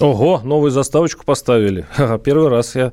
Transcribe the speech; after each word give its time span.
Ого, 0.00 0.40
новую 0.44 0.70
заставочку 0.70 1.24
поставили. 1.24 1.86
Первый 2.24 2.48
раз 2.48 2.74
я 2.74 2.92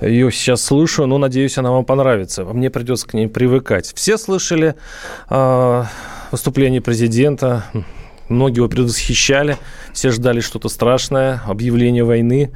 ее 0.00 0.30
сейчас 0.30 0.62
слышу, 0.62 1.04
но 1.06 1.18
надеюсь, 1.18 1.58
она 1.58 1.72
вам 1.72 1.84
понравится. 1.84 2.44
Мне 2.44 2.70
придется 2.70 3.08
к 3.08 3.14
ней 3.14 3.26
привыкать. 3.26 3.92
Все 3.94 4.16
слышали 4.16 4.76
э, 5.30 5.84
выступление 6.30 6.80
президента. 6.80 7.64
Многие 8.28 8.56
его 8.56 8.68
предвосхищали, 8.68 9.58
все 9.92 10.10
ждали 10.10 10.40
что-то 10.40 10.68
страшное, 10.68 11.42
объявление 11.46 12.04
войны, 12.04 12.52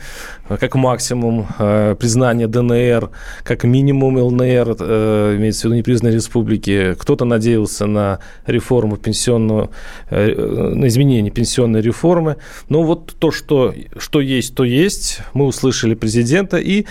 э, 0.49 0.57
как 0.57 0.75
максимум 0.75 1.47
э, 1.59 1.95
признание 1.99 2.47
ДНР, 2.47 3.11
как 3.45 3.65
минимум 3.65 4.17
ЛНР, 4.17 4.77
э, 4.81 5.35
имеется 5.37 5.63
в 5.63 5.65
виду 5.67 5.77
непризнанные 5.77 6.15
республики. 6.15 6.95
Кто-то 6.99 7.25
надеялся 7.25 7.87
на 7.87 8.21
реформу 8.47 8.97
пенсионную, 8.97 9.71
э, 10.11 10.73
на 10.75 10.87
изменение 10.89 11.31
пенсионной 11.31 11.83
реформы. 11.83 12.37
Но 12.69 12.83
вот 12.83 13.15
то, 13.19 13.30
что, 13.30 13.75
что 13.99 14.21
есть, 14.21 14.55
то 14.55 14.65
есть. 14.65 15.21
Мы 15.35 15.45
услышали 15.47 15.95
президента 15.95 16.57
и 16.59 16.87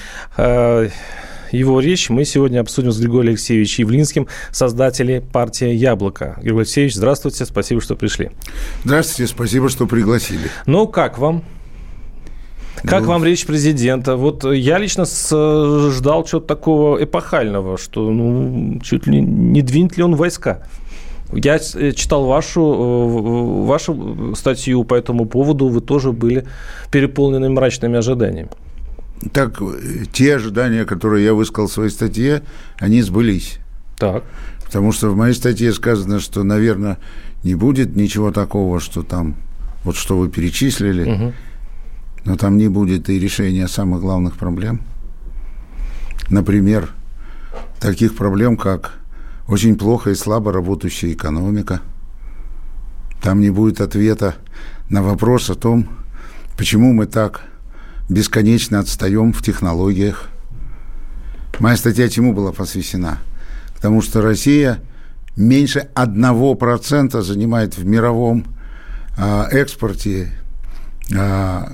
его 1.51 1.79
речь 1.79 2.09
мы 2.09 2.25
сегодня 2.25 2.59
обсудим 2.59 2.91
с 2.91 2.99
Григорием 2.99 3.30
Алексеевичем 3.31 3.85
Явлинским, 3.85 4.27
создатели 4.52 5.23
партии 5.31 5.69
«Яблоко». 5.69 6.35
Григорий 6.41 6.61
Алексеевич, 6.63 6.95
здравствуйте, 6.95 7.45
спасибо, 7.45 7.81
что 7.81 7.95
пришли. 7.95 8.31
Здравствуйте, 8.83 9.31
спасибо, 9.31 9.69
что 9.69 9.88
пригласили. 9.88 10.49
Ну, 10.66 10.88
как 10.88 11.17
вам? 11.17 11.44
Как 12.83 13.02
Ну, 13.02 13.07
вам 13.09 13.23
речь 13.25 13.45
президента? 13.45 14.16
Вот 14.16 14.44
я 14.45 14.77
лично 14.77 15.05
с- 15.05 15.91
ждал 15.91 16.23
чего-то 16.25 16.45
такого 16.47 17.03
эпохального, 17.03 17.77
что 17.77 18.11
ну, 18.11 18.79
чуть 18.83 19.07
ли 19.07 19.19
не 19.19 19.61
двинет 19.63 19.97
ли 19.97 20.03
он 20.03 20.16
войска. 20.16 20.61
Я 21.33 21.57
э, 21.75 21.91
читал 21.91 22.25
вашу, 22.25 22.61
э, 22.61 23.66
вашу 23.66 24.33
статью 24.35 24.83
по 24.83 24.94
этому 24.95 25.25
поводу, 25.25 25.67
вы 25.67 25.81
тоже 25.81 26.11
были 26.11 26.45
переполнены 26.91 27.50
мрачными 27.50 27.97
ожиданиями. 27.97 28.50
Так, 29.33 29.61
э, 29.61 30.05
те 30.11 30.35
ожидания, 30.35 30.85
которые 30.85 31.25
я 31.25 31.33
высказал 31.33 31.67
в 31.67 31.71
своей 31.73 31.89
статье, 31.89 32.43
они 32.77 33.01
сбылись. 33.01 33.59
Так. 33.97 34.23
Потому 34.63 34.91
что 34.91 35.09
в 35.09 35.15
моей 35.15 35.33
статье 35.33 35.73
сказано, 35.73 36.19
что, 36.19 36.43
наверное, 36.43 36.97
не 37.43 37.55
будет 37.55 37.95
ничего 37.95 38.31
такого, 38.31 38.79
что 38.79 39.03
там, 39.03 39.35
вот 39.83 39.95
что 39.95 40.17
вы 40.17 40.29
перечислили, 40.29 41.09
Мгм. 41.09 41.33
но 42.25 42.35
там 42.35 42.57
не 42.57 42.67
будет 42.67 43.09
и 43.09 43.19
решения 43.19 43.67
самых 43.67 44.01
главных 44.01 44.35
проблем. 44.35 44.81
Например, 46.29 46.89
таких 47.79 48.15
проблем, 48.15 48.57
как 48.57 48.99
очень 49.47 49.77
плохо 49.77 50.09
и 50.11 50.15
слабо 50.15 50.51
работающая 50.51 51.13
экономика. 51.13 51.81
Там 53.21 53.39
не 53.39 53.49
будет 53.49 53.81
ответа 53.81 54.35
на 54.89 55.01
вопрос 55.01 55.49
о 55.49 55.55
том, 55.55 55.88
почему 56.57 56.93
мы 56.93 57.05
так 57.05 57.41
бесконечно 58.09 58.80
отстаем 58.80 59.33
в 59.33 59.41
технологиях. 59.41 60.30
Моя 61.59 61.75
статья 61.75 62.08
чему 62.09 62.33
была 62.33 62.52
посвящена? 62.52 63.19
Потому 63.75 64.02
что 64.02 64.22
Россия 64.22 64.80
меньше 65.36 65.89
1% 65.95 67.22
занимает 67.22 67.78
в 67.78 67.85
мировом 67.85 68.45
а, 69.18 69.47
экспорте 69.51 70.31
а, 71.16 71.73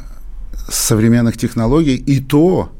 современных 0.69 1.37
технологий, 1.37 1.95
и 1.95 2.19
то 2.19 2.71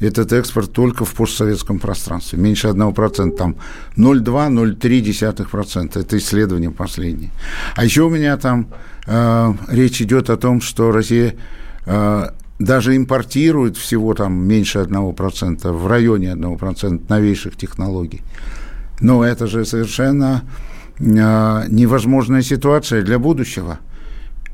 этот 0.00 0.32
экспорт 0.32 0.72
только 0.72 1.04
в 1.04 1.14
постсоветском 1.14 1.78
пространстве. 1.78 2.38
Меньше 2.38 2.68
1%, 2.68 3.36
там 3.36 3.56
0,2-0,3%. 3.96 6.00
Это 6.00 6.18
исследование 6.18 6.70
последнее. 6.70 7.30
А 7.76 7.84
еще 7.84 8.02
у 8.02 8.10
меня 8.10 8.36
там 8.36 8.66
э, 9.06 9.54
речь 9.68 10.02
идет 10.02 10.28
о 10.30 10.36
том, 10.36 10.60
что 10.60 10.90
Россия 10.90 11.36
э, 11.86 12.30
даже 12.64 12.96
импортирует 12.96 13.76
всего 13.76 14.14
там 14.14 14.32
меньше 14.34 14.78
1%, 14.78 15.72
в 15.72 15.86
районе 15.86 16.32
1% 16.32 17.02
новейших 17.08 17.56
технологий. 17.56 18.22
Но 19.00 19.24
это 19.24 19.46
же 19.46 19.64
совершенно 19.64 20.42
э, 20.98 21.02
невозможная 21.68 22.42
ситуация 22.42 23.02
для 23.02 23.18
будущего. 23.18 23.78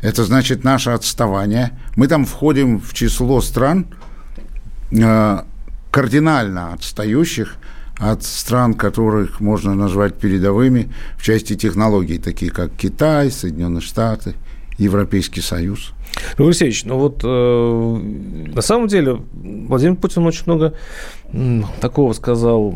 Это 0.01 0.25
значит 0.25 0.65
наше 0.65 0.91
отставание. 0.91 1.79
Мы 1.97 2.07
там 2.09 2.25
входим 2.25 2.81
в 2.81 2.95
число 2.95 3.41
стран, 3.41 3.87
э, 4.91 5.39
кардинально 5.91 6.73
отстающих 6.73 7.57
от 7.99 8.23
стран, 8.23 8.75
которых 8.75 9.41
можно 9.41 9.75
назвать 9.75 10.15
передовыми 10.15 10.89
в 11.17 11.23
части 11.23 11.57
технологий, 11.57 12.19
такие 12.19 12.51
как 12.51 12.71
Китай, 12.77 13.31
Соединенные 13.31 13.81
Штаты, 13.81 14.35
Европейский 14.79 15.41
Союз. 15.41 15.93
Григорий 16.31 16.49
Алексеевич, 16.49 16.85
ну 16.85 16.99
вот 16.99 17.21
э, 17.25 18.01
на 18.55 18.61
самом 18.61 18.89
деле 18.89 19.21
Владимир 19.33 19.97
Путин 19.97 20.27
очень 20.27 20.43
много 20.47 20.75
м, 21.33 21.67
такого 21.81 22.13
сказал 22.13 22.75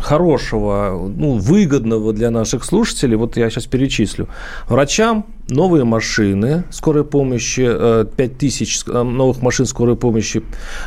хорошего, 0.00 1.10
ну, 1.14 1.34
выгодного 1.38 2.12
для 2.12 2.30
наших 2.30 2.64
слушателей. 2.64 3.16
Вот 3.16 3.36
я 3.36 3.50
сейчас 3.50 3.66
перечислю. 3.66 4.28
Врачам 4.68 5.26
новые 5.48 5.84
машины 5.84 6.64
скорой 6.70 7.04
помощи, 7.04 7.66
э, 7.68 8.06
5 8.16 8.38
тысяч 8.38 8.80
э, 8.86 9.02
новых 9.02 9.42
машин 9.42 9.66
скорой 9.66 9.96
помощи 9.96 10.42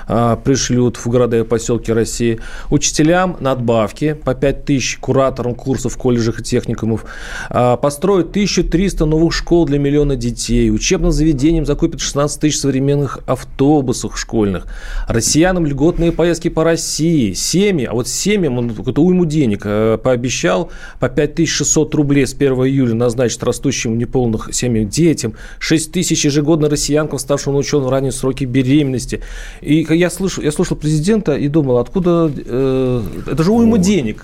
э, 0.08 0.38
пришлют 0.44 0.98
в 0.98 1.08
города 1.08 1.38
и 1.40 1.44
поселки 1.44 1.92
России. 1.92 2.40
Учителям 2.70 3.38
надбавки 3.40 4.14
по 4.14 4.34
5 4.34 4.66
тысяч, 4.66 4.98
кураторам 4.98 5.54
курсов 5.56 5.94
в 5.94 5.98
колледжах 5.98 6.40
и 6.40 6.44
техникумов. 6.44 7.06
Э, 7.50 7.78
Построят 7.82 8.30
1300 8.30 9.06
новых 9.06 9.34
школ 9.34 9.66
для 9.66 9.80
миллиона 9.80 10.16
детей. 10.16 10.72
Учебным 10.72 11.12
заведениям 11.44 11.66
закупят 11.66 12.00
16 12.00 12.40
тысяч 12.40 12.60
современных 12.60 13.20
автобусов 13.28 14.18
школьных. 14.18 14.66
Россиянам 15.10 15.66
льготные 15.66 16.14
поездки 16.14 16.48
по 16.48 16.64
России. 16.64 17.34
Семьи, 17.34 17.86
а 17.86 17.94
вот 17.94 18.08
семьям 18.08 18.58
он 18.58 18.70
какую-то 18.70 19.04
уйму 19.04 19.26
денег 19.26 19.64
э, 19.66 19.98
пообещал 20.02 20.72
по 21.02 21.10
5600 21.10 21.96
рублей 21.96 22.26
с 22.26 22.34
1 22.34 22.54
июля 22.54 22.94
назначить 22.94 23.44
растущим 23.44 23.98
неполных 23.98 24.50
семьях 24.54 24.88
детям. 24.88 25.34
6 25.60 25.92
тысяч 25.92 26.24
ежегодно 26.24 26.70
россиянкам, 26.70 27.20
ставшим 27.20 27.54
на 27.54 27.60
учет 27.60 27.84
в 27.84 27.90
ранние 27.90 28.14
сроки 28.14 28.46
беременности. 28.46 29.22
И 29.60 29.86
я 29.90 30.10
слышал, 30.10 30.44
я 30.44 30.52
слушал 30.52 30.78
президента 30.78 31.36
и 31.36 31.50
думал, 31.50 31.78
откуда... 31.80 32.32
э, 32.34 33.02
это 33.28 33.44
же 33.44 33.52
уйма 33.52 33.80
денег. 33.80 34.24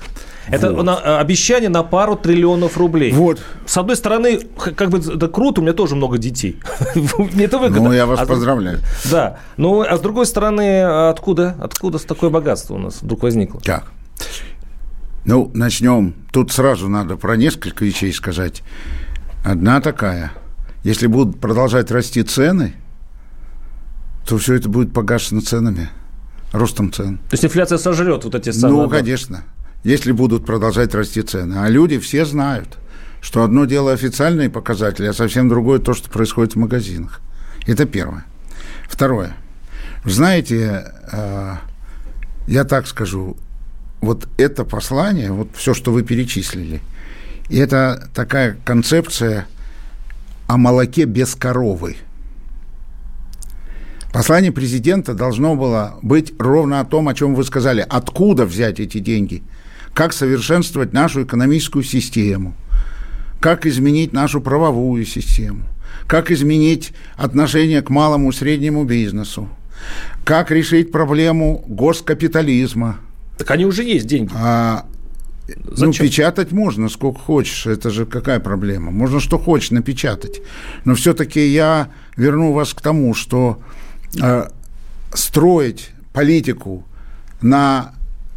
Это 0.51 0.71
Вот. 0.73 0.83
на- 0.83 0.99
э, 1.03 1.17
обещание 1.19 1.69
на 1.69 1.83
пару 1.83 2.15
триллионов 2.15 2.77
рублей. 2.77 3.11
Вот. 3.11 3.41
С 3.65 3.77
одной 3.77 3.95
стороны, 3.95 4.39
как 4.75 4.89
бы 4.89 4.99
это 4.99 5.27
круто, 5.27 5.61
у 5.61 5.63
меня 5.63 5.73
тоже 5.73 5.95
много 5.95 6.17
детей. 6.17 6.59
Мне 7.17 7.45
это 7.45 7.57
выгодно. 7.57 7.89
Ну, 7.89 7.93
я 7.93 8.05
вас 8.05 8.19
А 8.19 8.25
поздравляю. 8.25 8.79
Да. 9.11 9.37
Ну, 9.57 9.81
а 9.81 9.97
с 9.97 9.99
другой 10.01 10.25
стороны, 10.25 10.81
откуда? 11.09 11.55
Откуда 11.61 11.99
такое 11.99 12.29
богатство 12.29 12.75
у 12.75 12.79
нас 12.79 13.01
вдруг 13.01 13.23
возникло? 13.23 13.61
Так. 13.61 13.91
Ну, 15.25 15.51
начнем. 15.53 16.15
Тут 16.31 16.51
сразу 16.51 16.87
надо 16.87 17.15
про 17.17 17.35
несколько 17.35 17.85
вещей 17.85 18.11
сказать. 18.13 18.63
Одна 19.45 19.81
такая. 19.81 20.31
Если 20.83 21.07
будут 21.07 21.39
продолжать 21.39 21.91
расти 21.91 22.23
цены, 22.23 22.73
то 24.27 24.37
все 24.37 24.55
это 24.55 24.69
будет 24.69 24.93
погашено 24.93 25.41
ценами, 25.41 25.89
ростом 26.51 26.91
цен. 26.91 27.17
То 27.17 27.33
есть 27.33 27.43
инфляция 27.45 27.77
сожрет 27.77 28.23
вот 28.23 28.35
эти 28.35 28.51
самые... 28.51 28.83
Ну, 28.83 28.89
конечно, 28.89 29.43
если 29.83 30.11
будут 30.11 30.45
продолжать 30.45 30.93
расти 30.93 31.21
цены. 31.21 31.55
А 31.59 31.69
люди 31.69 31.99
все 31.99 32.25
знают, 32.25 32.77
что 33.21 33.43
одно 33.43 33.65
дело 33.65 33.91
официальные 33.91 34.49
показатели, 34.49 35.07
а 35.07 35.13
совсем 35.13 35.49
другое 35.49 35.79
то, 35.79 35.93
что 35.93 36.09
происходит 36.09 36.53
в 36.53 36.59
магазинах. 36.59 37.21
Это 37.65 37.85
первое. 37.85 38.25
Второе. 38.87 39.35
Знаете, 40.05 40.91
э, 41.11 41.55
я 42.47 42.63
так 42.63 42.87
скажу, 42.87 43.37
вот 44.01 44.27
это 44.37 44.63
послание, 44.63 45.31
вот 45.31 45.49
все, 45.55 45.73
что 45.73 45.91
вы 45.91 46.03
перечислили, 46.03 46.81
это 47.49 48.09
такая 48.13 48.57
концепция 48.63 49.45
о 50.47 50.57
молоке 50.57 51.05
без 51.05 51.35
коровы. 51.35 51.97
Послание 54.11 54.51
президента 54.51 55.13
должно 55.13 55.55
было 55.55 55.99
быть 56.01 56.33
ровно 56.39 56.79
о 56.79 56.85
том, 56.85 57.07
о 57.07 57.13
чем 57.13 57.35
вы 57.35 57.43
сказали. 57.43 57.85
Откуда 57.87 58.45
взять 58.45 58.79
эти 58.79 58.97
деньги? 58.99 59.43
Как 59.99 60.13
совершенствовать 60.13 60.93
нашу 60.93 61.25
экономическую 61.25 61.83
систему? 61.83 62.55
Как 63.41 63.65
изменить 63.65 64.13
нашу 64.13 64.39
правовую 64.39 65.05
систему? 65.05 65.63
Как 66.07 66.31
изменить 66.31 66.93
отношение 67.17 67.81
к 67.81 67.89
малому 67.89 68.29
и 68.29 68.33
среднему 68.33 68.85
бизнесу? 68.85 69.49
Как 70.23 70.51
решить 70.51 70.93
проблему 70.93 71.65
госкапитализма? 71.67 73.01
Так 73.37 73.51
они 73.51 73.65
уже 73.65 73.83
есть 73.83 74.07
деньги. 74.07 74.31
А, 74.33 74.85
ну, 75.75 75.91
печатать 75.91 76.53
можно 76.53 76.87
сколько 76.87 77.19
хочешь, 77.19 77.65
это 77.65 77.89
же 77.89 78.05
какая 78.05 78.39
проблема? 78.39 78.91
Можно 78.91 79.19
что 79.19 79.37
хочешь 79.37 79.71
напечатать. 79.71 80.39
Но 80.85 80.95
все-таки 80.95 81.45
я 81.45 81.89
верну 82.15 82.53
вас 82.53 82.73
к 82.73 82.79
тому, 82.79 83.13
что 83.13 83.61
э, 84.17 84.47
строить 85.13 85.89
политику 86.13 86.87
на 87.41 87.95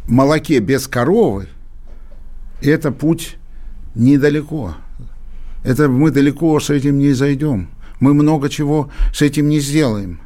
молоке 0.09 0.59
без 0.59 0.89
коровы– 0.89 1.47
это 2.69 2.91
путь 2.91 3.37
недалеко. 3.95 4.75
Это 5.63 5.87
мы 5.87 6.11
далеко 6.11 6.59
с 6.59 6.69
этим 6.69 6.97
не 6.97 7.13
зайдем. 7.13 7.69
Мы 7.99 8.13
много 8.13 8.49
чего 8.49 8.91
с 9.13 9.21
этим 9.21 9.47
не 9.47 9.59
сделаем. 9.59 10.19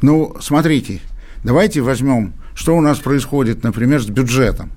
Ну, 0.00 0.36
смотрите, 0.40 1.00
давайте 1.44 1.80
возьмем, 1.80 2.32
что 2.54 2.76
у 2.76 2.80
нас 2.80 2.98
происходит, 2.98 3.64
например, 3.64 4.02
с 4.02 4.06
бюджетом. 4.06 4.70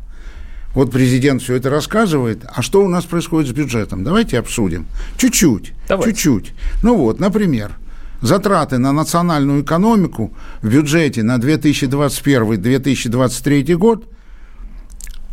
Вот 0.74 0.92
президент 0.92 1.42
все 1.42 1.56
это 1.56 1.70
рассказывает, 1.70 2.46
а 2.54 2.62
что 2.62 2.84
у 2.84 2.88
нас 2.88 3.06
происходит 3.06 3.50
с 3.50 3.54
бюджетом? 3.54 4.04
Давайте 4.04 4.40
обсудим. 4.40 4.88
Чуть-чуть, 5.18 5.74
чуть-чуть. 6.04 6.54
Ну 6.82 6.96
вот, 6.96 7.20
например, 7.20 7.72
затраты 8.22 8.78
на 8.78 8.94
национальную 8.94 9.64
экономику 9.64 10.32
в 10.62 10.70
бюджете 10.70 11.24
на 11.24 11.38
2021-2023 11.38 13.76
год 13.76 14.06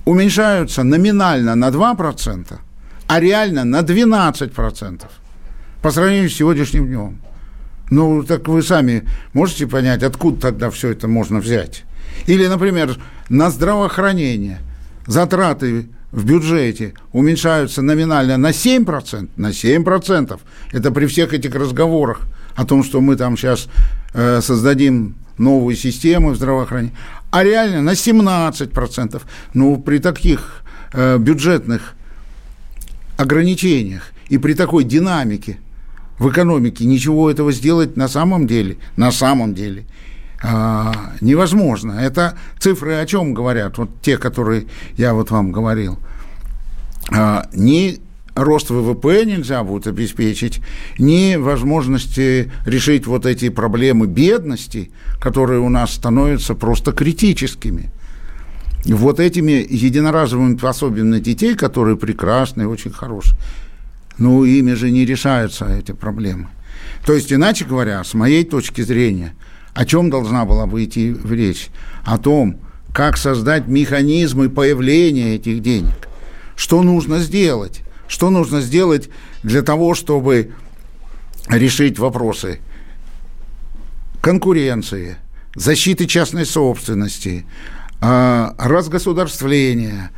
уменьшаются 0.08 0.84
номинально 0.84 1.54
на 1.54 1.68
2%, 1.68 2.58
а 3.06 3.20
реально 3.20 3.64
на 3.64 3.80
12% 3.80 5.02
по 5.82 5.90
сравнению 5.90 6.30
с 6.30 6.34
сегодняшним 6.34 6.86
днем. 6.86 7.20
Ну, 7.90 8.22
так 8.22 8.48
вы 8.48 8.62
сами 8.62 9.06
можете 9.34 9.66
понять, 9.66 10.02
откуда 10.02 10.40
тогда 10.40 10.70
все 10.70 10.92
это 10.92 11.08
можно 11.08 11.40
взять? 11.40 11.84
Или, 12.26 12.46
например, 12.46 12.96
на 13.28 13.50
здравоохранение 13.50 14.60
затраты 15.06 15.88
в 16.10 16.24
бюджете 16.24 16.94
уменьшаются 17.12 17.82
номинально 17.82 18.38
на 18.38 18.50
7%, 18.50 19.28
на 19.36 19.50
7%. 19.50 20.40
Это 20.72 20.90
при 20.90 21.04
всех 21.04 21.34
этих 21.34 21.54
разговорах 21.54 22.22
о 22.56 22.64
том, 22.64 22.82
что 22.82 23.02
мы 23.02 23.16
там 23.16 23.36
сейчас 23.36 23.68
э, 24.14 24.40
создадим 24.40 25.16
новую 25.36 25.76
систему 25.76 26.34
здравоохранения, 26.34 26.94
а 27.30 27.44
реально 27.44 27.82
на 27.82 27.90
17%. 27.90 29.20
Ну, 29.54 29.78
при 29.78 29.98
таких 29.98 30.62
э, 30.92 31.18
бюджетных 31.18 31.94
ограничениях 33.16 34.10
и 34.28 34.38
при 34.38 34.54
такой 34.54 34.84
динамике 34.84 35.58
в 36.18 36.30
экономике 36.30 36.84
ничего 36.84 37.30
этого 37.30 37.52
сделать 37.52 37.96
на 37.96 38.08
самом 38.08 38.46
деле, 38.46 38.78
на 38.96 39.12
самом 39.12 39.54
деле 39.54 39.86
а, 40.42 41.12
невозможно. 41.20 41.92
Это 41.92 42.36
цифры 42.58 42.94
о 42.94 43.06
чем 43.06 43.34
говорят? 43.34 43.78
Вот 43.78 43.90
те, 44.02 44.18
которые 44.18 44.66
я 44.96 45.14
вот 45.14 45.30
вам 45.30 45.52
говорил. 45.52 45.98
А, 47.12 47.46
не 47.52 48.00
рост 48.44 48.70
ВВП 48.70 49.24
нельзя 49.24 49.64
будет 49.64 49.86
обеспечить, 49.86 50.60
ни 50.98 51.36
возможности 51.36 52.50
решить 52.64 53.06
вот 53.06 53.26
эти 53.26 53.48
проблемы 53.48 54.06
бедности, 54.06 54.90
которые 55.20 55.60
у 55.60 55.68
нас 55.68 55.92
становятся 55.92 56.54
просто 56.54 56.92
критическими. 56.92 57.90
Вот 58.84 59.20
этими 59.20 59.66
единоразовыми 59.68 60.56
пособиями 60.56 61.08
на 61.08 61.20
детей, 61.20 61.54
которые 61.54 61.96
прекрасные, 61.96 62.68
очень 62.68 62.92
хорошие, 62.92 63.36
ну, 64.18 64.44
ими 64.44 64.74
же 64.74 64.90
не 64.90 65.04
решаются 65.04 65.66
эти 65.66 65.92
проблемы. 65.92 66.48
То 67.04 67.12
есть, 67.12 67.32
иначе 67.32 67.64
говоря, 67.64 68.02
с 68.04 68.14
моей 68.14 68.44
точки 68.44 68.82
зрения, 68.82 69.34
о 69.74 69.84
чем 69.84 70.10
должна 70.10 70.44
была 70.44 70.66
бы 70.66 70.84
идти 70.84 71.14
речь? 71.28 71.68
О 72.04 72.18
том, 72.18 72.60
как 72.92 73.16
создать 73.16 73.68
механизмы 73.68 74.48
появления 74.48 75.36
этих 75.36 75.60
денег. 75.60 76.08
Что 76.56 76.82
нужно 76.82 77.18
сделать? 77.20 77.82
Что 78.08 78.30
нужно 78.30 78.62
сделать 78.62 79.10
для 79.42 79.62
того, 79.62 79.94
чтобы 79.94 80.52
решить 81.48 81.98
вопросы 81.98 82.60
конкуренции, 84.22 85.16
защиты 85.54 86.06
частной 86.06 86.46
собственности, 86.46 87.46
а, 88.00 88.54
разгосударствления, 88.58 90.10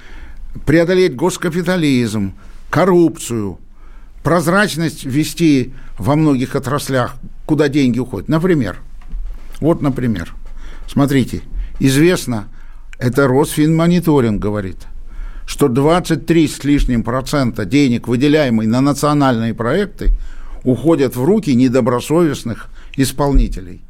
преодолеть 0.64 1.14
госкапитализм, 1.16 2.34
коррупцию, 2.70 3.58
прозрачность 4.22 5.04
вести 5.04 5.72
во 5.98 6.14
многих 6.14 6.54
отраслях, 6.54 7.16
куда 7.44 7.68
деньги 7.68 7.98
уходят. 7.98 8.28
Например, 8.28 8.78
вот, 9.60 9.82
например, 9.82 10.32
смотрите, 10.88 11.42
известно, 11.80 12.48
это 12.98 13.26
Росфинмониторинг 13.26 14.40
говорит– 14.40 14.78
что 15.50 15.66
23 15.66 16.46
с 16.46 16.62
лишним 16.62 17.02
процента 17.02 17.64
денег, 17.64 18.06
выделяемых 18.06 18.68
на 18.68 18.80
национальные 18.80 19.52
проекты, 19.52 20.12
уходят 20.62 21.16
в 21.16 21.24
руки 21.24 21.52
недобросовестных 21.56 22.68
исполнителей. 22.96 23.80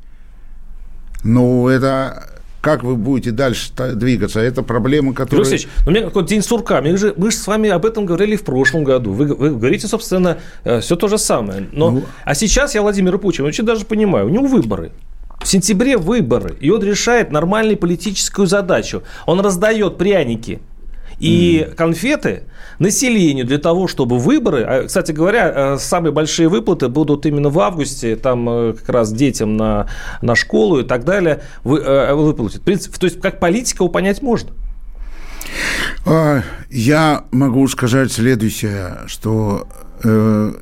Ну, 1.23 1.69
это 1.69 2.31
как 2.63 2.83
вы 2.83 2.97
будете 2.97 3.31
дальше 3.31 3.73
двигаться? 3.95 4.41
Это 4.41 4.63
проблема, 4.63 5.13
которая... 5.13 5.47
Алексей 5.47 5.69
ну, 5.85 5.93
у 5.93 5.95
меня 5.95 6.05
какой-то 6.05 6.31
день 6.31 6.41
сурка. 6.41 6.81
Мы 6.81 6.97
же, 6.97 7.13
мы 7.19 7.31
же 7.31 7.37
с 7.37 7.47
вами 7.47 7.69
об 7.69 7.85
этом 7.85 8.07
говорили 8.07 8.37
в 8.37 8.43
прошлом 8.43 8.83
году. 8.83 9.13
Вы, 9.13 9.27
вы 9.27 9.51
говорите, 9.51 9.87
собственно, 9.87 10.39
э, 10.65 10.81
все 10.81 10.97
то 10.97 11.09
же 11.09 11.19
самое. 11.19 11.69
Но, 11.73 11.91
ну... 11.91 12.05
А 12.25 12.35
сейчас 12.35 12.75
я 12.75 12.81
Владимира 12.81 13.19
Путина 13.19 13.49
очень 13.49 13.65
даже 13.65 13.85
понимаю. 13.85 14.27
У 14.27 14.29
него 14.31 14.47
выборы. 14.47 14.93
В 15.43 15.47
сентябре 15.47 15.99
выборы, 15.99 16.57
и 16.59 16.71
он 16.71 16.83
решает 16.83 17.33
нормальную 17.33 17.77
политическую 17.77 18.47
задачу. 18.47 19.03
Он 19.27 19.41
раздает 19.41 19.99
пряники 19.99 20.61
и 21.21 21.67
mm. 21.69 21.75
конфеты 21.75 22.45
населению 22.79 23.47
для 23.47 23.59
того, 23.59 23.87
чтобы 23.87 24.19
выборы, 24.19 24.63
а, 24.63 24.85
кстати 24.87 25.13
говоря, 25.13 25.75
э, 25.75 25.79
самые 25.79 26.13
большие 26.13 26.49
выплаты 26.49 26.89
будут 26.89 27.27
именно 27.27 27.51
в 27.51 27.61
августе, 27.61 28.17
там 28.17 28.49
э, 28.49 28.73
как 28.73 28.89
раз 28.89 29.13
детям 29.13 29.57
на, 29.57 29.87
на 30.23 30.35
школу 30.35 30.81
и 30.81 30.83
так 30.83 31.05
далее 31.05 31.43
вы, 31.63 31.79
э, 31.79 32.15
выплатят. 32.15 32.63
В 32.63 32.65
принципе, 32.65 32.99
то 32.99 33.05
есть 33.05 33.21
как 33.21 33.39
политика 33.39 33.85
его 33.85 33.93
понять 33.93 34.23
можно. 34.23 34.51
А, 36.07 36.43
я 36.71 37.25
могу 37.31 37.69
сказать 37.69 38.11
следующее, 38.11 39.01
что 39.07 39.69
э, 40.03 40.55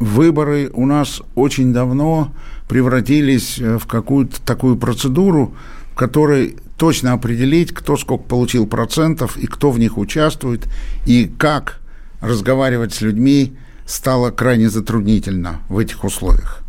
выборы 0.00 0.70
у 0.74 0.84
нас 0.84 1.22
очень 1.36 1.72
давно 1.72 2.32
превратились 2.68 3.58
в 3.58 3.86
какую-то 3.86 4.42
такую 4.42 4.76
процедуру, 4.76 5.54
которой 5.96 6.56
точно 6.76 7.14
определить, 7.14 7.72
кто 7.72 7.96
сколько 7.96 8.24
получил 8.24 8.66
процентов 8.66 9.36
и 9.36 9.46
кто 9.46 9.70
в 9.70 9.78
них 9.78 9.98
участвует, 9.98 10.68
и 11.06 11.30
как 11.38 11.80
разговаривать 12.20 12.92
с 12.94 13.00
людьми 13.00 13.56
стало 13.86 14.30
крайне 14.30 14.68
затруднительно 14.68 15.60
в 15.68 15.78
этих 15.78 16.04
условиях. 16.04 16.62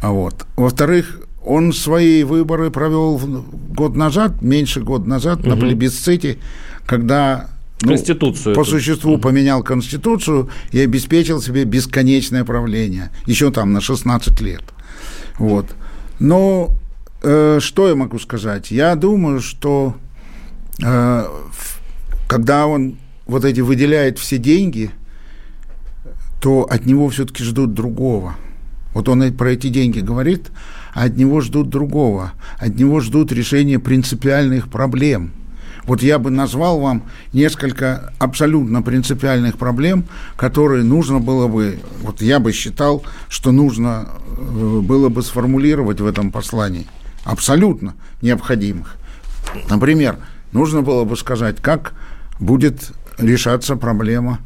А 0.00 0.12
вот. 0.12 0.46
Во-вторых, 0.56 1.22
он 1.44 1.72
свои 1.72 2.22
выборы 2.22 2.70
провел 2.70 3.18
год 3.18 3.96
назад, 3.96 4.42
меньше 4.42 4.80
года 4.80 5.08
назад, 5.08 5.40
угу. 5.40 5.50
на 5.50 5.56
плебисците, 5.56 6.38
когда 6.86 7.48
ну, 7.82 7.88
Конституцию. 7.88 8.54
По 8.54 8.64
существу 8.64 9.18
поменял 9.18 9.64
Конституцию 9.64 10.50
и 10.70 10.78
обеспечил 10.78 11.42
себе 11.42 11.64
бесконечное 11.64 12.44
правление. 12.44 13.10
Еще 13.26 13.50
там 13.50 13.72
на 13.72 13.80
16 13.80 14.40
лет. 14.40 14.62
Вот. 15.38 15.66
Но 16.20 16.76
Э, 17.22 17.58
что 17.60 17.88
я 17.88 17.94
могу 17.94 18.18
сказать? 18.18 18.70
Я 18.70 18.96
думаю, 18.96 19.40
что 19.40 19.94
э, 20.82 21.24
когда 22.28 22.66
он 22.66 22.96
вот 23.26 23.44
эти 23.44 23.60
выделяет 23.60 24.18
все 24.18 24.38
деньги, 24.38 24.90
то 26.40 26.62
от 26.68 26.84
него 26.84 27.08
все-таки 27.10 27.44
ждут 27.44 27.74
другого. 27.74 28.34
Вот 28.92 29.08
он 29.08 29.32
про 29.34 29.52
эти 29.52 29.68
деньги 29.68 30.00
говорит, 30.00 30.50
а 30.94 31.04
от 31.04 31.16
него 31.16 31.40
ждут 31.40 31.70
другого. 31.70 32.32
От 32.58 32.74
него 32.74 33.00
ждут 33.00 33.30
решения 33.30 33.78
принципиальных 33.78 34.68
проблем. 34.68 35.32
Вот 35.84 36.02
я 36.02 36.18
бы 36.18 36.30
назвал 36.30 36.80
вам 36.80 37.04
несколько 37.32 38.12
абсолютно 38.18 38.82
принципиальных 38.82 39.58
проблем, 39.58 40.04
которые 40.36 40.84
нужно 40.84 41.20
было 41.20 41.46
бы, 41.46 41.78
вот 42.02 42.20
я 42.20 42.40
бы 42.40 42.52
считал, 42.52 43.04
что 43.28 43.52
нужно 43.52 44.08
э, 44.36 44.80
было 44.80 45.08
бы 45.08 45.22
сформулировать 45.22 46.00
в 46.00 46.06
этом 46.06 46.32
послании– 46.32 46.88
абсолютно 47.24 47.94
необходимых. 48.20 48.96
Например, 49.68 50.16
нужно 50.52 50.82
было 50.82 51.04
бы 51.04 51.16
сказать, 51.16 51.56
как 51.60 51.92
будет 52.40 52.92
решаться 53.18 53.76
проблема 53.76 54.38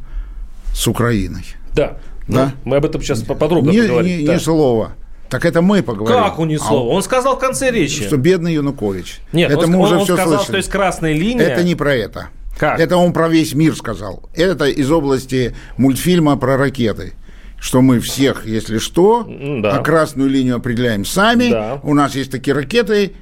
с 0.73 0.87
Украиной. 0.87 1.45
Да. 1.75 1.99
Да? 2.28 2.52
Ну, 2.64 2.71
мы 2.71 2.76
об 2.76 2.85
этом 2.85 3.00
сейчас 3.02 3.23
поподробно 3.23 3.71
не, 3.71 3.83
поговорим. 3.83 4.18
Не, 4.18 4.26
да. 4.26 4.35
не 4.35 4.40
слова. 4.40 4.92
Так 5.28 5.45
это 5.45 5.62
мы 5.62 5.83
поговорим. 5.83 6.23
Как 6.23 6.38
он 6.38 6.49
не 6.49 6.59
слово? 6.59 6.92
А 6.92 6.95
он 6.95 7.02
сказал 7.02 7.37
в 7.37 7.40
конце 7.40 7.71
речи. 7.71 8.04
Что 8.04 8.16
бедный 8.16 8.54
Янукович. 8.54 9.21
Нет, 9.33 9.50
это 9.50 9.64
он, 9.64 9.73
мы 9.73 9.78
уже 9.80 9.97
он 9.97 10.04
все 10.04 10.14
сказал, 10.14 10.28
слышали. 10.35 10.47
что 10.47 10.56
есть 10.56 10.71
красная 10.71 11.12
линия. 11.14 11.45
Это 11.45 11.64
не 11.64 11.75
про 11.75 11.95
это. 11.95 12.28
Как? 12.59 12.80
Это 12.80 12.97
он 12.97 13.12
про 13.12 13.28
весь 13.28 13.54
мир 13.54 13.76
сказал. 13.76 14.28
Это 14.35 14.66
из 14.66 14.90
области 14.90 15.54
мультфильма 15.76 16.37
про 16.37 16.56
ракеты 16.56 17.14
что 17.58 17.82
мы 17.82 18.00
всех, 18.00 18.46
если 18.46 18.78
что, 18.78 19.26
да. 19.26 19.78
а 19.78 19.82
красную 19.82 20.28
линию 20.28 20.56
определяем 20.56 21.04
сами. 21.04 21.50
Да. 21.50 21.80
У 21.82 21.94
нас 21.94 22.14
есть 22.14 22.30
такие 22.30 22.54
ракеты, 22.54 23.12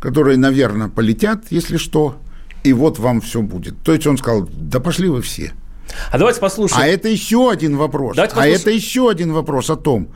которые, 0.00 0.36
наверное, 0.36 0.88
полетят, 0.88 1.44
если 1.50 1.76
что, 1.76 2.16
и 2.64 2.72
вот 2.72 2.98
вам 2.98 3.20
все 3.20 3.42
будет. 3.42 3.78
То 3.82 3.92
есть 3.92 4.06
он 4.06 4.18
сказал, 4.18 4.48
да 4.52 4.80
пошли 4.80 5.08
вы 5.08 5.22
все. 5.22 5.52
А 6.10 6.18
давайте 6.18 6.40
послушаем. 6.40 6.82
А 6.82 6.86
это 6.86 7.08
еще 7.08 7.50
один 7.50 7.76
вопрос. 7.76 8.16
Давайте 8.16 8.36
а 8.36 8.46
это 8.46 8.70
еще 8.70 9.10
один 9.10 9.32
вопрос 9.32 9.70
о 9.70 9.76
том, 9.76 10.08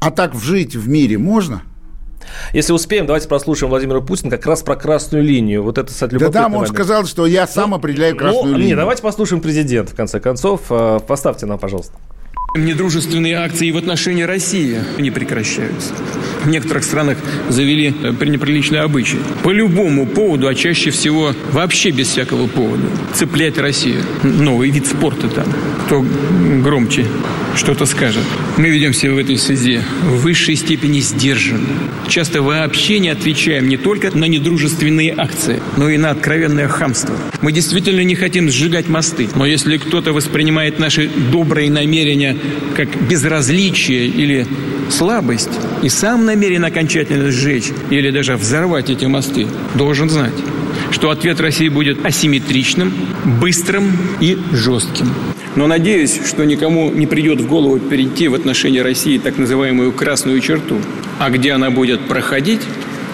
а 0.00 0.10
так 0.10 0.34
жить 0.34 0.76
в 0.76 0.88
мире 0.88 1.18
можно? 1.18 1.62
Если 2.52 2.72
успеем, 2.72 3.06
давайте 3.06 3.28
прослушаем 3.28 3.70
Владимира 3.70 4.00
Путина 4.00 4.30
как 4.30 4.46
раз 4.46 4.62
про 4.62 4.76
красную 4.76 5.22
линию. 5.22 5.62
Вот 5.62 5.78
это, 5.78 5.88
кстати, 5.88 6.14
Да 6.16 6.30
там 6.30 6.46
он 6.46 6.60
момент. 6.60 6.74
сказал, 6.74 7.04
что 7.04 7.26
я 7.26 7.46
сам 7.46 7.70
ну, 7.70 7.76
определяю 7.76 8.16
красную 8.16 8.52
ну, 8.52 8.58
линию. 8.58 8.68
Не, 8.68 8.76
давайте 8.76 9.02
послушаем 9.02 9.42
президента, 9.42 9.92
в 9.92 9.96
конце 9.96 10.20
концов. 10.20 10.62
Э, 10.70 11.00
поставьте 11.06 11.46
нам, 11.46 11.58
пожалуйста. 11.58 11.94
Недружественные 12.56 13.34
акции 13.34 13.72
в 13.72 13.76
отношении 13.76 14.22
России 14.22 14.78
не 15.00 15.10
прекращаются. 15.10 15.92
В 16.44 16.48
некоторых 16.48 16.84
странах 16.84 17.18
завели 17.48 17.92
э, 18.00 18.12
пренеприличные 18.12 18.82
обычаи. 18.82 19.18
По 19.42 19.50
любому 19.50 20.06
поводу, 20.06 20.46
а 20.46 20.54
чаще 20.54 20.90
всего 20.90 21.34
вообще 21.50 21.90
без 21.90 22.06
всякого 22.06 22.46
повода. 22.46 22.84
Цеплять 23.12 23.58
Россию. 23.58 24.02
Новый 24.22 24.70
вид 24.70 24.86
спорта 24.86 25.28
там. 25.28 25.46
Кто 25.86 26.04
громче 26.62 27.06
что-то 27.56 27.86
скажет. 27.86 28.22
Мы 28.56 28.68
ведем 28.68 28.92
себя 28.92 29.12
в 29.12 29.18
этой 29.18 29.36
связи 29.36 29.80
в 30.02 30.22
высшей 30.22 30.56
степени 30.56 31.00
сдержанно. 31.00 31.66
Часто 32.08 32.42
вообще 32.42 32.98
не 32.98 33.08
отвечаем 33.08 33.68
не 33.68 33.76
только 33.76 34.16
на 34.16 34.26
недружественные 34.26 35.14
акции, 35.16 35.60
но 35.76 35.88
и 35.88 35.96
на 35.96 36.10
откровенное 36.10 36.68
хамство. 36.68 37.14
Мы 37.40 37.52
действительно 37.52 38.00
не 38.00 38.14
хотим 38.14 38.50
сжигать 38.50 38.88
мосты. 38.88 39.28
Но 39.34 39.46
если 39.46 39.76
кто-то 39.76 40.12
воспринимает 40.12 40.78
наши 40.78 41.08
добрые 41.08 41.70
намерения 41.70 42.36
как 42.76 42.88
безразличие 43.08 44.06
или 44.06 44.46
слабость 44.90 45.50
и 45.82 45.88
сам 45.88 46.24
намерен 46.24 46.64
окончательно 46.64 47.30
сжечь 47.30 47.72
или 47.90 48.10
даже 48.10 48.36
взорвать 48.36 48.90
эти 48.90 49.04
мосты, 49.06 49.46
должен 49.74 50.10
знать, 50.10 50.34
что 50.90 51.10
ответ 51.10 51.40
России 51.40 51.68
будет 51.68 52.04
асимметричным, 52.04 52.92
быстрым 53.40 53.92
и 54.20 54.38
жестким. 54.52 55.12
Но 55.56 55.66
надеюсь, 55.66 56.20
что 56.26 56.44
никому 56.44 56.90
не 56.90 57.06
придет 57.06 57.40
в 57.40 57.46
голову 57.46 57.78
перейти 57.78 58.28
в 58.28 58.34
отношении 58.34 58.80
России 58.80 59.18
так 59.18 59.38
называемую 59.38 59.92
красную 59.92 60.40
черту. 60.40 60.78
А 61.20 61.30
где 61.30 61.52
она 61.52 61.70
будет 61.70 62.00
проходить, 62.08 62.60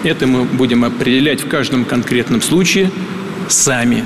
это 0.03 0.25
мы 0.25 0.45
будем 0.45 0.83
определять 0.83 1.41
в 1.41 1.47
каждом 1.47 1.85
конкретном 1.85 2.41
случае 2.41 2.89
сами. 3.47 4.03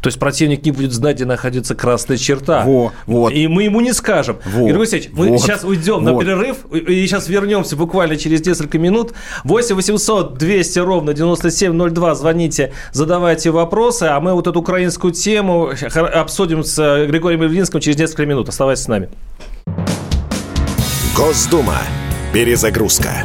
То 0.00 0.08
есть 0.08 0.18
противник 0.18 0.64
не 0.64 0.70
будет 0.70 0.92
знать, 0.92 1.16
где 1.16 1.24
находится 1.24 1.74
красная 1.74 2.16
черта. 2.16 2.64
Во, 2.64 2.92
вот. 3.06 3.32
И 3.32 3.46
мы 3.48 3.64
ему 3.64 3.80
не 3.80 3.92
скажем. 3.92 4.38
Во, 4.44 4.64
Григорий 4.64 4.80
Алексеевич, 4.80 5.10
мы 5.12 5.28
вот, 5.28 5.40
сейчас 5.40 5.64
уйдем 5.64 6.04
вот. 6.04 6.12
на 6.12 6.20
перерыв 6.20 6.66
и 6.72 7.06
сейчас 7.06 7.28
вернемся 7.28 7.76
буквально 7.76 8.16
через 8.16 8.44
несколько 8.44 8.78
минут. 8.78 9.12
8 9.44 9.74
800 9.74 10.38
200 10.38 10.78
ровно 10.80 11.14
9702. 11.14 12.14
Звоните, 12.14 12.72
задавайте 12.92 13.50
вопросы, 13.50 14.04
а 14.04 14.20
мы 14.20 14.34
вот 14.34 14.46
эту 14.46 14.60
украинскую 14.60 15.12
тему 15.12 15.72
обсудим 15.94 16.64
с 16.64 17.06
Григорием 17.06 17.42
Явлинским 17.42 17.80
через 17.80 17.98
несколько 17.98 18.26
минут. 18.26 18.48
Оставайтесь 18.48 18.84
с 18.84 18.88
нами. 18.88 19.08
Госдума. 21.16 21.78
Перезагрузка. 22.32 23.24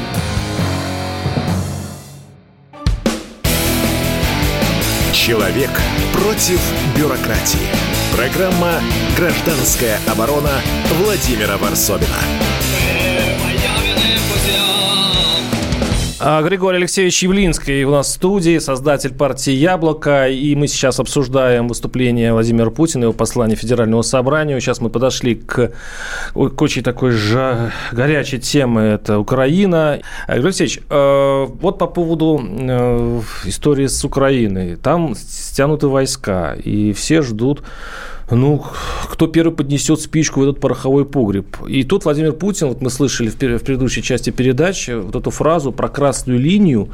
Человек 5.21 5.69
против 6.13 6.59
бюрократии. 6.97 7.69
Программа 8.11 8.81
«Гражданская 9.15 9.99
оборона» 10.07 10.63
Владимира 10.97 11.57
Варсобина. 11.57 12.17
Григорий 16.21 16.77
Алексеевич 16.77 17.23
Явлинский 17.23 17.83
у 17.83 17.89
нас 17.89 18.07
в 18.07 18.11
студии, 18.11 18.59
создатель 18.59 19.11
партии 19.11 19.53
«Яблоко». 19.53 20.27
И 20.27 20.53
мы 20.55 20.67
сейчас 20.67 20.99
обсуждаем 20.99 21.67
выступление 21.67 22.31
Владимира 22.31 22.69
Путина, 22.69 23.05
его 23.05 23.13
послание 23.13 23.55
Федеральному 23.57 24.03
собранию. 24.03 24.61
Сейчас 24.61 24.81
мы 24.81 24.91
подошли 24.91 25.33
к, 25.33 25.71
к 26.33 26.61
очень 26.61 26.83
такой 26.83 27.09
же 27.09 27.71
горячей 27.91 28.37
темы. 28.37 28.81
Это 28.81 29.17
Украина. 29.17 29.99
А, 30.27 30.33
Григорий 30.33 30.47
Алексеевич, 30.49 30.79
э, 30.87 31.47
вот 31.59 31.79
по 31.79 31.87
поводу 31.87 32.39
э, 32.39 33.21
истории 33.45 33.87
с 33.87 34.05
Украиной. 34.05 34.75
Там 34.75 35.15
стянуты 35.15 35.87
войска, 35.87 36.53
и 36.53 36.93
все 36.93 37.23
ждут 37.23 37.63
ну, 38.35 38.63
кто 39.09 39.27
первый 39.27 39.53
поднесет 39.53 39.99
спичку 40.01 40.39
в 40.39 40.43
этот 40.43 40.59
пороховой 40.59 41.05
погреб. 41.05 41.57
И 41.67 41.83
тут 41.83 42.05
Владимир 42.05 42.33
Путин, 42.33 42.67
вот 42.67 42.81
мы 42.81 42.89
слышали 42.89 43.29
в 43.29 43.35
предыдущей 43.35 44.01
части 44.01 44.29
передачи, 44.29 44.91
вот 44.91 45.15
эту 45.15 45.31
фразу 45.31 45.71
про 45.71 45.89
красную 45.89 46.39
линию, 46.39 46.89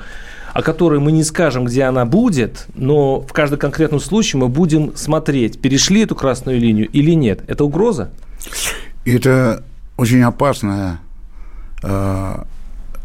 о 0.54 0.62
которой 0.62 1.00
мы 1.00 1.12
не 1.12 1.24
скажем, 1.24 1.66
где 1.66 1.84
она 1.84 2.06
будет, 2.06 2.66
но 2.76 3.22
в 3.22 3.32
каждом 3.34 3.60
конкретном 3.60 4.00
случае 4.00 4.40
мы 4.40 4.48
будем 4.48 4.96
смотреть, 4.96 5.60
перешли 5.62 6.02
эту 6.02 6.16
красную 6.16 6.60
линию 6.60 6.90
или 6.90 7.12
нет. 7.12 7.44
Это 7.48 7.64
угроза? 7.64 8.12
Это 9.06 9.64
очень 9.98 10.22
опасная 10.24 11.00
э, 11.84 12.44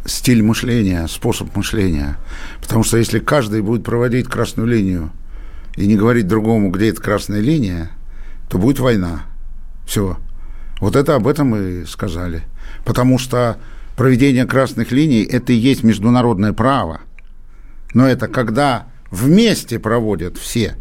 стиль 0.05 0.43
мышления, 0.43 1.07
способ 1.09 1.55
мышления. 1.55 2.17
Потому 2.61 2.85
что 2.85 2.97
если 2.97 3.19
каждый 3.19 3.63
будет 3.63 3.85
проводить 3.85 4.27
красную 4.27 4.69
линию 4.69 5.11
и 5.77 5.87
не 5.87 5.97
говорить 5.97 6.27
другому, 6.27 6.71
где 6.71 6.89
эта 6.89 7.01
красная 7.01 7.41
линия, 7.41 7.91
то 8.53 8.59
будет 8.59 8.81
война. 8.81 9.23
Все. 9.87 10.19
Вот 10.79 10.95
это 10.95 11.15
об 11.15 11.27
этом 11.27 11.49
мы 11.49 11.87
сказали. 11.87 12.43
Потому 12.85 13.19
что 13.19 13.57
проведение 13.97 14.45
красных 14.45 14.93
линий– 14.93 15.23
это 15.31 15.55
и 15.55 15.57
есть 15.57 15.83
международное 15.83 16.53
право. 16.53 17.01
Но 17.95 18.07
это 18.07 18.29
когда 18.29 18.89
вместе 19.11 19.79
проводят 19.79 20.37
все, 20.37 20.77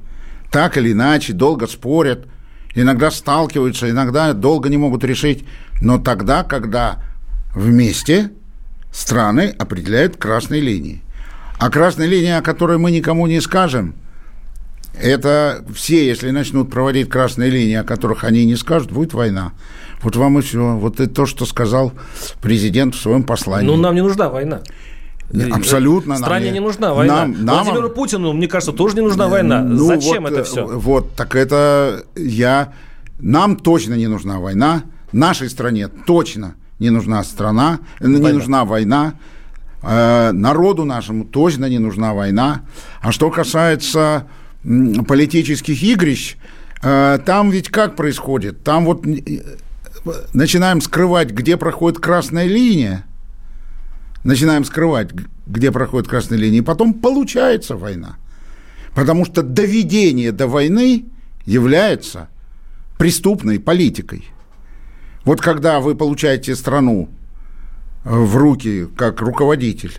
так 0.51 0.77
или 0.77 0.91
иначе, 0.91 1.31
долго 1.31 1.65
спорят, 1.65 2.27
иногда 2.75 3.09
сталкиваются, 3.09 3.89
иногда 3.89 4.33
долго 4.33 4.67
не 4.67 4.75
могут 4.75 5.05
решить, 5.05 5.45
но 5.81 5.97
тогда, 5.97 6.43
когда 6.43 7.01
вместе 7.55 8.31
страны 8.91 9.55
определяют 9.57 10.17
красные 10.17 10.59
линии. 10.59 11.03
А 11.57 11.69
красная 11.69 12.07
линия, 12.07 12.37
о 12.37 12.41
которой 12.41 12.79
мы 12.79 12.91
никому 12.91 13.27
не 13.27 13.39
скажем– 13.39 13.95
это 14.93 15.63
все, 15.73 16.05
если 16.05 16.31
начнут 16.31 16.69
проводить 16.69 17.09
красные 17.09 17.49
линии, 17.49 17.75
о 17.75 17.83
которых 17.83 18.23
они 18.23 18.45
не 18.45 18.55
скажут, 18.55 18.91
будет 18.91 19.13
война. 19.13 19.53
Вот 20.01 20.15
вам 20.15 20.39
и 20.39 20.41
все. 20.41 20.77
Вот 20.77 20.99
это 20.99 21.13
то, 21.13 21.25
что 21.25 21.45
сказал 21.45 21.93
президент 22.41 22.95
в 22.95 22.99
своем 22.99 23.23
послании. 23.23 23.67
Ну, 23.67 23.77
нам 23.77 23.95
не 23.95 24.01
нужна 24.01 24.29
война. 24.29 24.61
Абсолютно. 25.51 26.17
Стране 26.17 26.47
нам, 26.47 26.53
не 26.55 26.59
нужна 26.59 26.93
война. 26.93 27.25
Нам, 27.25 27.45
нам, 27.45 27.63
Владимиру 27.63 27.89
Путину, 27.89 28.33
мне 28.33 28.47
кажется, 28.47 28.73
тоже 28.73 28.95
не 28.95 29.01
нужна 29.01 29.27
война. 29.27 29.61
Ну, 29.61 29.85
Зачем 29.85 30.23
вот, 30.23 30.33
это 30.33 30.43
все? 30.43 30.65
Вот, 30.65 31.15
так 31.15 31.35
это 31.35 32.03
я... 32.15 32.73
Нам 33.19 33.55
точно 33.55 33.93
не 33.93 34.07
нужна 34.07 34.39
война. 34.39 34.83
Нашей 35.11 35.49
стране 35.49 35.87
точно 35.87 36.55
не 36.79 36.89
нужна 36.89 37.23
страна, 37.23 37.79
война. 37.99 38.17
не 38.17 38.33
нужна 38.33 38.65
война. 38.65 39.13
Э, 39.83 40.31
народу 40.31 40.85
нашему 40.85 41.25
точно 41.25 41.69
не 41.69 41.79
нужна 41.79 42.13
война. 42.13 42.61
А 43.01 43.11
что 43.11 43.29
касается 43.29 44.27
политических 44.63 45.81
игрищ, 45.83 46.35
э, 46.83 47.19
там 47.25 47.49
ведь 47.49 47.69
как 47.69 47.95
происходит? 47.95 48.63
Там 48.63 48.85
вот 48.85 49.05
начинаем 50.33 50.81
скрывать, 50.81 51.31
где 51.31 51.57
проходит 51.57 51.99
красная 51.99 52.47
линия, 52.47 53.05
начинаем 54.23 54.63
скрывать, 54.63 55.09
где 55.47 55.71
проходит 55.71 56.07
красная 56.07 56.37
линия, 56.37 56.59
и 56.59 56.63
потом 56.63 56.93
получается 56.93 57.75
война. 57.75 58.17
Потому 58.93 59.25
что 59.25 59.41
доведение 59.41 60.31
до 60.31 60.47
войны 60.47 61.05
является 61.45 62.29
преступной 62.97 63.59
политикой. 63.59 64.25
Вот 65.23 65.41
когда 65.41 65.79
вы 65.79 65.95
получаете 65.95 66.55
страну 66.55 67.09
в 68.03 68.35
руки 68.35 68.87
как 68.97 69.21
руководитель, 69.21 69.93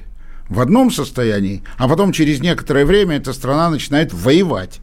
в 0.52 0.60
одном 0.60 0.90
состоянии, 0.90 1.62
а 1.78 1.88
потом 1.88 2.12
через 2.12 2.40
некоторое 2.40 2.84
время 2.84 3.16
эта 3.16 3.32
страна 3.32 3.70
начинает 3.70 4.12
воевать. 4.12 4.80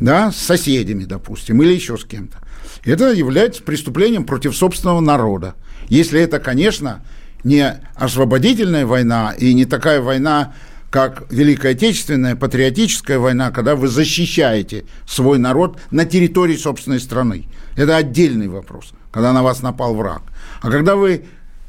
да, 0.00 0.30
с 0.30 0.36
соседями, 0.36 1.04
допустим, 1.04 1.62
или 1.62 1.72
еще 1.72 1.96
с 1.96 2.04
кем-то. 2.04 2.38
Это 2.84 3.12
является 3.12 3.62
преступлением 3.62 4.24
против 4.24 4.54
собственного 4.54 5.00
народа. 5.00 5.54
Если 5.88 6.20
это, 6.20 6.38
конечно, 6.38 7.02
не 7.44 7.80
освободительная 7.94 8.84
война 8.84 9.32
и 9.38 9.54
не 9.54 9.64
такая 9.64 10.02
война, 10.02 10.52
как 10.90 11.24
Великая 11.30 11.72
Отечественная 11.72 12.36
патриотическая 12.36 13.18
война, 13.18 13.50
когда 13.50 13.74
вы 13.74 13.88
защищаете 13.88 14.84
свой 15.06 15.38
народ 15.38 15.78
на 15.90 16.04
территории 16.04 16.56
собственной 16.56 17.00
страны. 17.00 17.46
Это 17.76 17.96
отдельный 17.96 18.48
вопрос, 18.48 18.92
когда 19.10 19.32
на 19.32 19.42
вас 19.42 19.62
напал 19.62 19.94
враг. 19.94 20.22
А 20.60 20.70
когда 20.70 20.96
вы 20.96 21.24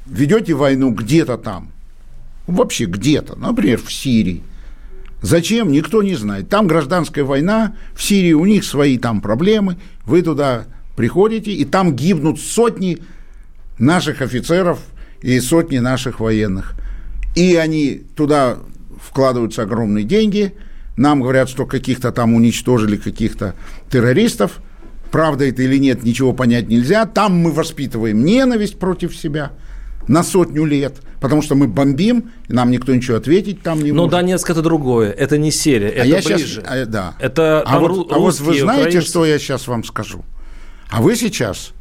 ведете 0.05 0.53
войну 0.53 0.91
где-то 0.91 1.37
там, 1.37 1.71
вообще 2.47 2.85
где-то, 2.85 3.35
например, 3.35 3.79
в 3.79 3.91
Сирии, 3.91 4.43
Зачем, 5.21 5.71
никто 5.71 6.03
не 6.03 6.15
знает. 6.15 6.47
Там 6.49 6.67
гражданская 6.67 7.23
война, 7.23 7.75
в 7.95 8.03
Сирии 8.03 8.33
у 8.33 8.45
них 8.45 8.63
свои 8.63 8.97
там 8.97 9.19
проблемы, 9.19 9.77
вы 10.05 10.21
туда 10.21 10.65
приходите, 10.95 11.51
и 11.51 11.65
там 11.65 11.95
гибнут 11.95 12.39
сотни 12.39 12.99
наших 13.79 14.21
офицеров 14.21 14.79
и 15.21 15.39
сотни 15.39 15.79
наших 15.79 16.19
военных. 16.19 16.75
И 17.35 17.55
они 17.55 18.03
туда 18.15 18.59
вкладываются 19.01 19.63
огромные 19.63 20.03
деньги, 20.03 20.53
нам 20.97 21.21
говорят, 21.21 21.49
что 21.49 21.65
каких-то 21.65 22.11
там 22.11 22.33
уничтожили 22.35 22.97
каких-то 22.97 23.55
террористов, 23.89 24.59
правда 25.11 25.45
это 25.45 25.63
или 25.63 25.77
нет, 25.77 26.03
ничего 26.03 26.33
понять 26.33 26.67
нельзя, 26.67 27.05
там 27.05 27.37
мы 27.37 27.51
воспитываем 27.51 28.23
ненависть 28.23 28.77
против 28.77 29.15
себя– 29.15 29.53
на 30.07 30.23
сотню 30.23 30.65
лет, 30.65 30.97
потому 31.19 31.41
что 31.41 31.55
мы 31.55 31.67
бомбим, 31.67 32.31
нам 32.47 32.71
никто 32.71 32.93
ничего 32.93 33.17
ответить 33.17 33.61
там 33.61 33.79
не 33.79 33.91
Но 33.91 34.03
может. 34.03 34.11
Но 34.11 34.17
Донецк 34.17 34.49
это 34.49 34.61
другое, 34.61 35.11
это 35.11 35.37
не 35.37 35.51
Сирия, 35.51 35.89
это 35.89 36.01
а 36.03 36.05
я 36.05 36.21
ближе. 36.21 36.61
Сейчас, 36.61 36.63
а, 36.65 36.85
да. 36.85 37.15
Это 37.19 37.61
а, 37.65 37.79
вот, 37.79 38.11
а 38.11 38.17
вот 38.17 38.39
вы 38.39 38.59
знаете, 38.59 38.87
украинцы? 38.87 39.07
что 39.07 39.25
я 39.25 39.39
сейчас 39.39 39.67
вам 39.67 39.83
скажу? 39.83 40.23
А 40.89 41.01
вы 41.01 41.15
сейчас 41.15 41.73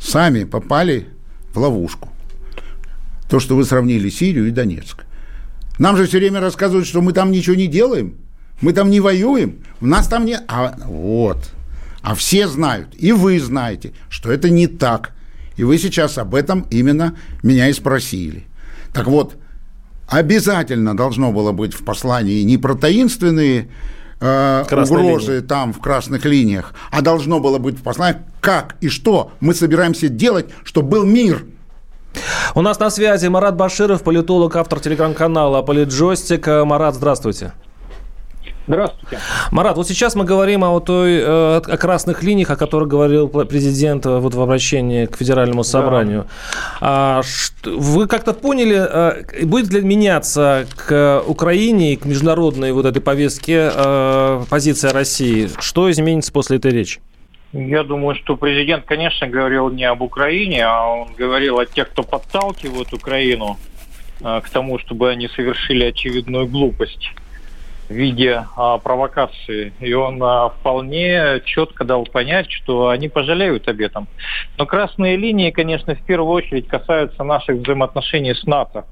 сами 0.00 0.44
попали 0.44 1.08
в 1.52 1.58
ловушку. 1.58 2.08
То, 3.28 3.40
что 3.40 3.56
вы 3.56 3.64
сравнили 3.64 4.10
Сирию 4.10 4.48
и 4.48 4.50
Донецк. 4.50 5.04
Нам 5.78 5.96
же 5.96 6.06
все 6.06 6.18
время 6.18 6.40
рассказывают, 6.40 6.86
что 6.86 7.00
мы 7.00 7.12
там 7.12 7.32
ничего 7.32 7.56
не 7.56 7.66
делаем, 7.66 8.16
мы 8.60 8.72
там 8.72 8.90
не 8.90 9.00
воюем, 9.00 9.64
у 9.80 9.86
нас 9.86 10.06
там 10.06 10.24
не... 10.24 10.38
А, 10.46 10.76
вот. 10.84 11.50
А 12.02 12.14
все 12.14 12.46
знают, 12.48 12.88
и 12.96 13.12
вы 13.12 13.40
знаете, 13.40 13.92
что 14.08 14.30
это 14.30 14.50
не 14.50 14.66
так. 14.66 15.13
И 15.56 15.64
вы 15.64 15.78
сейчас 15.78 16.18
об 16.18 16.34
этом 16.34 16.66
именно 16.70 17.16
меня 17.42 17.68
и 17.68 17.72
спросили. 17.72 18.46
Так 18.92 19.06
вот, 19.06 19.36
обязательно 20.08 20.96
должно 20.96 21.32
было 21.32 21.52
быть 21.52 21.74
в 21.74 21.84
послании 21.84 22.42
не 22.42 22.58
про 22.58 22.74
таинственные 22.74 23.68
э, 24.20 24.64
угрозы 24.70 25.32
линии. 25.32 25.46
там 25.46 25.72
в 25.72 25.80
красных 25.80 26.24
линиях, 26.24 26.74
а 26.90 27.02
должно 27.02 27.40
было 27.40 27.58
быть 27.58 27.78
в 27.78 27.82
послании, 27.82 28.20
как 28.40 28.76
и 28.80 28.88
что 28.88 29.32
мы 29.40 29.54
собираемся 29.54 30.08
делать, 30.08 30.46
чтобы 30.64 30.90
был 30.90 31.04
мир. 31.04 31.44
У 32.54 32.60
нас 32.60 32.78
на 32.78 32.90
связи 32.90 33.26
Марат 33.26 33.56
Баширов, 33.56 34.02
политолог, 34.02 34.54
автор 34.54 34.78
телеграм-канала 34.78 35.62
«Политджойстик». 35.62 36.46
Марат, 36.46 36.94
здравствуйте. 36.94 37.52
Здравствуйте. 38.66 39.18
Марат, 39.50 39.76
вот 39.76 39.86
сейчас 39.86 40.14
мы 40.14 40.24
говорим 40.24 40.64
о 40.64 40.80
той 40.80 41.18
э, 41.18 41.24
о 41.26 41.76
красных 41.76 42.22
линиях, 42.22 42.50
о 42.50 42.56
которых 42.56 42.88
говорил 42.88 43.28
президент 43.28 44.06
э, 44.06 44.18
вот 44.18 44.34
в 44.34 44.40
обращении 44.40 45.04
к 45.04 45.18
федеральному 45.18 45.64
собранию. 45.64 46.26
Да. 46.80 47.20
Вы 47.64 48.06
как-то 48.06 48.32
поняли, 48.32 48.76
э, 48.76 49.44
будет 49.44 49.70
ли 49.70 49.82
меняться 49.82 50.66
к 50.76 51.22
Украине 51.26 51.92
и 51.92 51.96
к 51.96 52.06
международной 52.06 52.72
вот 52.72 52.86
этой 52.86 53.02
повестке 53.02 53.70
позиция 54.48 54.92
России? 54.92 55.50
Что 55.58 55.90
изменится 55.90 56.32
после 56.32 56.56
этой 56.56 56.70
речи? 56.70 57.00
Я 57.52 57.84
думаю, 57.84 58.16
что 58.16 58.36
президент, 58.36 58.84
конечно, 58.86 59.26
говорил 59.28 59.68
не 59.70 59.84
об 59.84 60.00
Украине, 60.00 60.64
а 60.64 60.86
он 60.86 61.08
говорил 61.16 61.58
о 61.58 61.66
тех, 61.66 61.90
кто 61.90 62.02
подталкивает 62.02 62.92
Украину 62.92 63.58
к 64.20 64.48
тому, 64.50 64.78
чтобы 64.78 65.10
они 65.10 65.28
совершили 65.28 65.84
очевидную 65.84 66.46
глупость 66.46 67.10
в 67.94 67.96
виде 67.96 68.44
а, 68.56 68.78
провокации. 68.78 69.72
И 69.80 69.92
он 69.94 70.20
а, 70.22 70.50
вполне 70.50 71.40
четко 71.44 71.84
дал 71.84 72.04
понять, 72.04 72.50
что 72.50 72.88
они 72.88 73.08
пожалеют 73.08 73.68
об 73.68 73.80
этом. 73.80 74.08
Но 74.58 74.66
красные 74.66 75.16
линии, 75.16 75.50
конечно, 75.50 75.94
в 75.94 76.02
первую 76.02 76.32
очередь 76.32 76.66
касаются 76.66 77.22
наших 77.22 77.58
взаимоотношений 77.58 78.34
с 78.34 78.44
НАТО. 78.44 78.84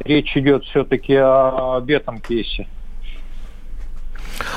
Речь 0.00 0.36
идет 0.36 0.64
все-таки 0.64 1.14
об 1.14 1.88
этом 1.88 2.20
кейсе. 2.20 2.66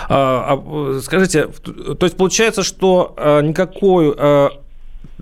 А, 0.10 0.60
а, 0.60 1.00
скажите, 1.02 1.48
то 1.48 2.06
есть 2.06 2.18
получается, 2.18 2.64
что 2.64 3.14
а, 3.18 3.42
никакой 3.42 4.14
а, 4.18 4.50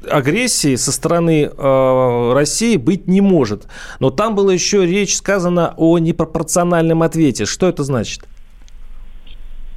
агрессии 0.10 0.76
со 0.76 0.92
стороны 0.92 1.44
э, 1.46 2.32
России 2.34 2.78
быть 2.78 3.08
не 3.08 3.22
может. 3.22 3.68
Но 4.00 4.10
там 4.10 4.36
была 4.36 4.54
еще 4.54 4.86
речь 4.86 5.16
сказана 5.16 5.74
о 5.78 6.00
непропорциональном 6.00 7.04
ответе. 7.04 7.46
Что 7.46 7.68
это 7.68 7.84
значит? 7.84 8.22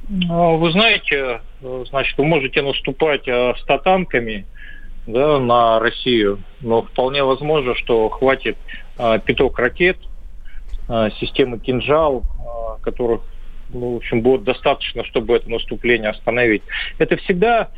Ну, 0.07 0.57
вы 0.57 0.71
знаете, 0.71 1.41
значит, 1.89 2.17
вы 2.17 2.25
можете 2.25 2.61
наступать 2.61 3.27
э, 3.27 3.53
с 3.55 3.81
танками 3.81 4.45
да, 5.07 5.39
на 5.39 5.79
Россию, 5.79 6.39
но 6.61 6.83
вполне 6.83 7.23
возможно, 7.23 7.75
что 7.75 8.09
хватит 8.09 8.57
э, 8.97 9.19
пяток 9.25 9.57
ракет, 9.57 9.97
э, 10.89 11.09
системы 11.19 11.59
«Кинжал», 11.59 12.21
э, 12.21 12.83
которых 12.83 13.21
ну, 13.73 13.93
в 13.93 13.97
общем, 13.97 14.21
будет 14.21 14.43
достаточно, 14.43 15.03
чтобы 15.05 15.35
это 15.35 15.49
наступление 15.49 16.09
остановить. 16.09 16.61
Это 16.99 17.17
всегда 17.17 17.69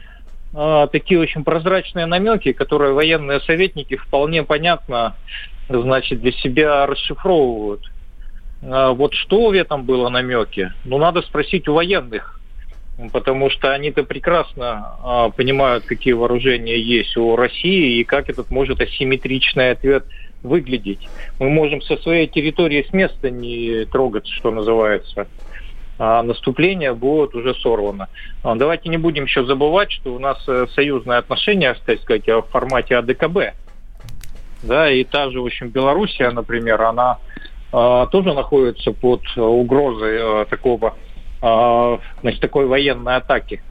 э, 0.53 0.87
такие 0.91 1.19
очень 1.19 1.45
прозрачные 1.45 2.07
намеки, 2.07 2.51
которые 2.51 2.93
военные 2.93 3.39
советники 3.41 3.95
вполне 3.95 4.43
понятно 4.43 5.15
значит, 5.69 6.21
для 6.21 6.31
себя 6.33 6.85
расшифровывают. 6.85 7.89
Э, 8.61 8.93
вот 8.93 9.13
что 9.13 9.49
в 9.49 9.53
этом 9.53 9.83
было 9.83 10.09
намеки? 10.09 10.71
Ну, 10.85 10.97
надо 10.97 11.21
спросить 11.21 11.67
у 11.67 11.73
военных, 11.73 12.39
потому 13.11 13.49
что 13.49 13.73
они-то 13.73 14.03
прекрасно 14.03 14.95
э, 15.03 15.29
понимают, 15.35 15.85
какие 15.85 16.13
вооружения 16.13 16.79
есть 16.79 17.15
у 17.17 17.35
России 17.35 17.99
и 17.99 18.03
как 18.03 18.29
этот 18.29 18.49
может 18.51 18.81
асимметричный 18.81 19.71
ответ 19.71 20.05
выглядеть. 20.43 21.07
Мы 21.39 21.49
можем 21.49 21.81
со 21.81 21.97
своей 21.97 22.27
территории 22.27 22.85
с 22.87 22.93
места 22.93 23.29
не 23.29 23.85
трогаться, 23.85 24.31
что 24.33 24.51
называется 24.51 25.27
а 25.99 26.21
наступление 26.21 26.93
будет 26.93 27.33
уже 27.35 27.55
сорвано. 27.55 28.07
А, 28.43 28.55
давайте 28.55 28.89
не 28.89 28.97
будем 28.97 29.23
еще 29.23 29.45
забывать, 29.45 29.91
что 29.91 30.13
у 30.13 30.19
нас 30.19 30.37
э, 30.47 30.67
союзные 30.73 31.17
отношения, 31.17 31.75
так 31.85 31.99
сказать, 32.01 32.27
в 32.27 32.43
формате 32.51 32.97
АДКБ. 32.97 33.55
Да, 34.63 34.91
и 34.91 35.03
та 35.03 35.29
же, 35.31 35.41
в 35.41 35.45
общем, 35.45 35.69
Белоруссия, 35.69 36.29
например, 36.29 36.81
она 36.81 37.17
тоже 37.71 38.33
находится 38.33 38.91
под 38.91 39.21
угрозой 39.35 40.43
э, 40.43 40.45
такого, 40.49 40.95
э, 41.41 41.97
значит, 42.21 42.41
такой 42.41 42.65
военной 42.65 43.17
атаки. 43.17 43.61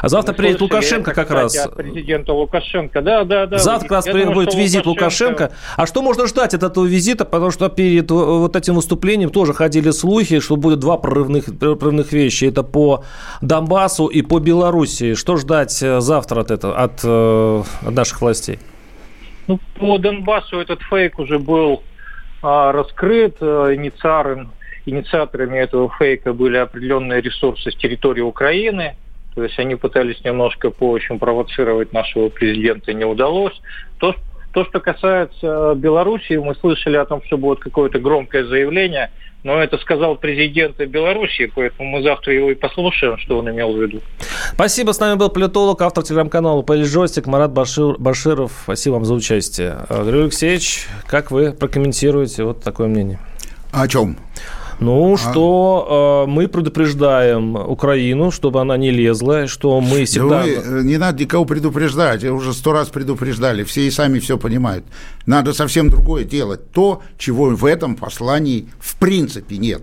А 0.00 0.08
завтра 0.08 0.32
приедет 0.32 0.60
Лукашенко 0.60 1.12
как 1.12 1.30
раз. 1.30 1.56
От 1.56 1.76
президента 1.76 2.32
Лукашенко, 2.32 3.02
да, 3.02 3.24
да, 3.24 3.46
да. 3.46 3.58
Завтра 3.58 3.88
как 3.88 3.96
раз 3.96 4.04
думаю, 4.04 4.32
будет 4.32 4.54
визит 4.54 4.86
Лукашенко. 4.86 5.42
Лукашенко. 5.42 5.56
А 5.76 5.86
что 5.86 6.02
можно 6.02 6.26
ждать 6.26 6.54
от 6.54 6.62
этого 6.62 6.84
визита? 6.84 7.24
Потому 7.24 7.50
что 7.50 7.68
перед 7.68 8.10
вот 8.10 8.54
этим 8.54 8.74
выступлением 8.74 9.30
тоже 9.30 9.52
ходили 9.54 9.90
слухи, 9.90 10.40
что 10.40 10.56
будет 10.56 10.78
два 10.78 10.96
прорывных, 10.98 11.46
прорывных 11.58 12.12
вещи. 12.12 12.44
Это 12.44 12.62
по 12.62 13.04
Донбассу 13.40 14.06
и 14.06 14.22
по 14.22 14.38
Белоруссии. 14.38 15.14
Что 15.14 15.36
ждать 15.36 15.82
э, 15.82 16.00
завтра 16.00 16.40
от 16.42 16.50
этого, 16.50 16.76
от, 16.76 17.00
э, 17.02 17.62
от 17.82 17.92
наших 17.92 18.20
властей? 18.20 18.58
Ну, 19.48 19.58
по 19.78 19.98
Донбассу 19.98 20.60
этот 20.60 20.80
фейк 20.82 21.18
уже 21.18 21.38
был 21.38 21.82
а, 21.82 21.91
раскрыт. 22.42 23.36
А, 23.40 23.74
инициаторами, 23.74 24.48
инициаторами 24.86 25.58
этого 25.58 25.90
фейка 25.98 26.32
были 26.32 26.56
определенные 26.56 27.20
ресурсы 27.20 27.70
с 27.70 27.76
территории 27.76 28.22
Украины– 28.22 28.96
то 29.34 29.42
есть 29.42 29.58
они 29.58 29.76
пытались 29.76 30.22
немножко 30.24 30.70
по 30.70 30.94
общем 30.94 31.18
провоцировать 31.18 31.92
нашего 31.92 32.28
президента, 32.28 32.92
не 32.92 33.04
удалось. 33.04 33.58
То, 33.98 34.14
то, 34.52 34.64
что 34.64 34.80
касается 34.80 35.74
Белоруссии, 35.74 36.36
мы 36.36 36.54
слышали 36.54 36.96
о 36.96 37.04
том, 37.04 37.22
что 37.24 37.36
будет 37.38 37.60
какое-то 37.60 37.98
громкое 37.98 38.44
заявление, 38.44 39.10
но 39.44 39.60
это 39.60 39.78
сказал 39.78 40.16
президент 40.16 40.76
Белоруссии, 40.78 41.50
поэтому 41.52 41.88
мы 41.88 42.02
завтра 42.02 42.32
его 42.32 42.50
и 42.50 42.54
послушаем, 42.54 43.18
что 43.18 43.38
он 43.38 43.50
имел 43.50 43.72
в 43.72 43.82
виду. 43.82 44.00
Спасибо. 44.54 44.92
С 44.92 45.00
нами 45.00 45.18
был 45.18 45.30
политолог, 45.30 45.82
автор 45.82 46.04
телеграм-канала 46.04 46.62
«Политжойстик» 46.62 47.26
Марат 47.26 47.52
Башир, 47.52 47.96
Баширов. 47.98 48.52
Спасибо 48.64 48.94
вам 48.94 49.04
за 49.04 49.14
участие. 49.14 49.78
Григорий 49.88 50.22
Алексеевич, 50.24 50.86
как 51.06 51.30
вы 51.30 51.52
прокомментируете 51.52 52.44
вот 52.44 52.62
такое 52.62 52.86
мнение? 52.86 53.18
О 53.72 53.88
чем? 53.88 54.16
Ну, 54.82 55.14
а... 55.14 55.18
что 55.18 56.24
э, 56.26 56.30
мы 56.30 56.48
предупреждаем 56.48 57.56
Украину, 57.56 58.30
чтобы 58.30 58.60
она 58.60 58.76
не 58.76 58.90
лезла, 58.90 59.46
что 59.46 59.80
мы 59.80 60.04
всегда... 60.04 60.40
Да 60.40 60.42
вы, 60.42 60.50
э, 60.50 60.82
не 60.82 60.98
надо 60.98 61.22
никого 61.22 61.44
предупреждать, 61.44 62.24
уже 62.24 62.52
сто 62.52 62.72
раз 62.72 62.88
предупреждали, 62.88 63.64
все 63.64 63.82
и 63.82 63.90
сами 63.90 64.18
все 64.18 64.38
понимают. 64.38 64.84
Надо 65.26 65.52
совсем 65.52 65.88
другое 65.88 66.24
делать, 66.24 66.70
то, 66.72 67.02
чего 67.18 67.46
в 67.46 67.64
этом 67.64 67.96
послании 67.96 68.68
в 68.78 68.96
принципе 68.96 69.58
нет. 69.58 69.82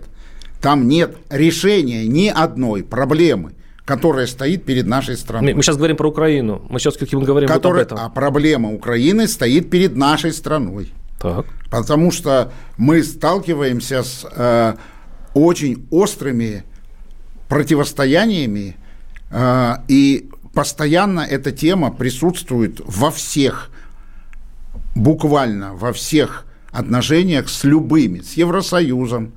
Там 0.60 0.88
нет 0.88 1.16
решения 1.30 2.06
ни 2.06 2.28
одной 2.28 2.82
проблемы, 2.82 3.52
которая 3.84 4.26
стоит 4.26 4.64
перед 4.64 4.86
нашей 4.86 5.16
страной. 5.16 5.54
Мы 5.54 5.62
сейчас 5.62 5.76
говорим 5.76 5.96
про 5.96 6.08
Украину. 6.08 6.62
Мы 6.68 6.78
сейчас 6.78 6.96
как 6.96 7.10
мы 7.12 7.22
говорим 7.22 7.48
которая, 7.48 7.84
вот 7.84 7.92
об 7.92 7.98
этом. 7.98 8.06
А 8.06 8.10
проблема 8.10 8.72
Украины 8.72 9.26
стоит 9.26 9.70
перед 9.70 9.96
нашей 9.96 10.32
страной. 10.32 10.92
Так. 11.20 11.46
Потому 11.70 12.10
что 12.10 12.52
мы 12.76 13.02
сталкиваемся 13.02 14.02
с 14.02 14.26
э, 14.30 14.74
очень 15.34 15.86
острыми 15.90 16.64
противостояниями, 17.48 18.76
э, 19.30 19.74
и 19.88 20.30
постоянно 20.54 21.20
эта 21.20 21.52
тема 21.52 21.90
присутствует 21.90 22.80
во 22.84 23.10
всех, 23.10 23.70
буквально 24.94 25.74
во 25.74 25.92
всех 25.92 26.46
отношениях 26.70 27.48
с 27.48 27.64
любыми, 27.64 28.20
с 28.20 28.34
Евросоюзом, 28.34 29.32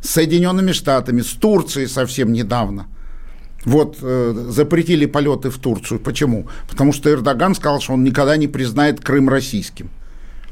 с 0.00 0.10
Соединенными 0.10 0.72
Штатами, 0.72 1.20
с 1.20 1.30
Турцией 1.32 1.86
совсем 1.86 2.32
недавно. 2.32 2.86
Вот 3.64 3.98
э, 4.02 4.46
запретили 4.48 5.06
полеты 5.06 5.50
в 5.50 5.58
Турцию. 5.58 6.00
Почему? 6.00 6.48
Потому 6.68 6.92
что 6.92 7.10
Эрдоган 7.10 7.54
сказал, 7.54 7.80
что 7.80 7.92
он 7.92 8.02
никогда 8.02 8.36
не 8.36 8.48
признает 8.48 9.00
Крым 9.00 9.28
российским. 9.28 9.90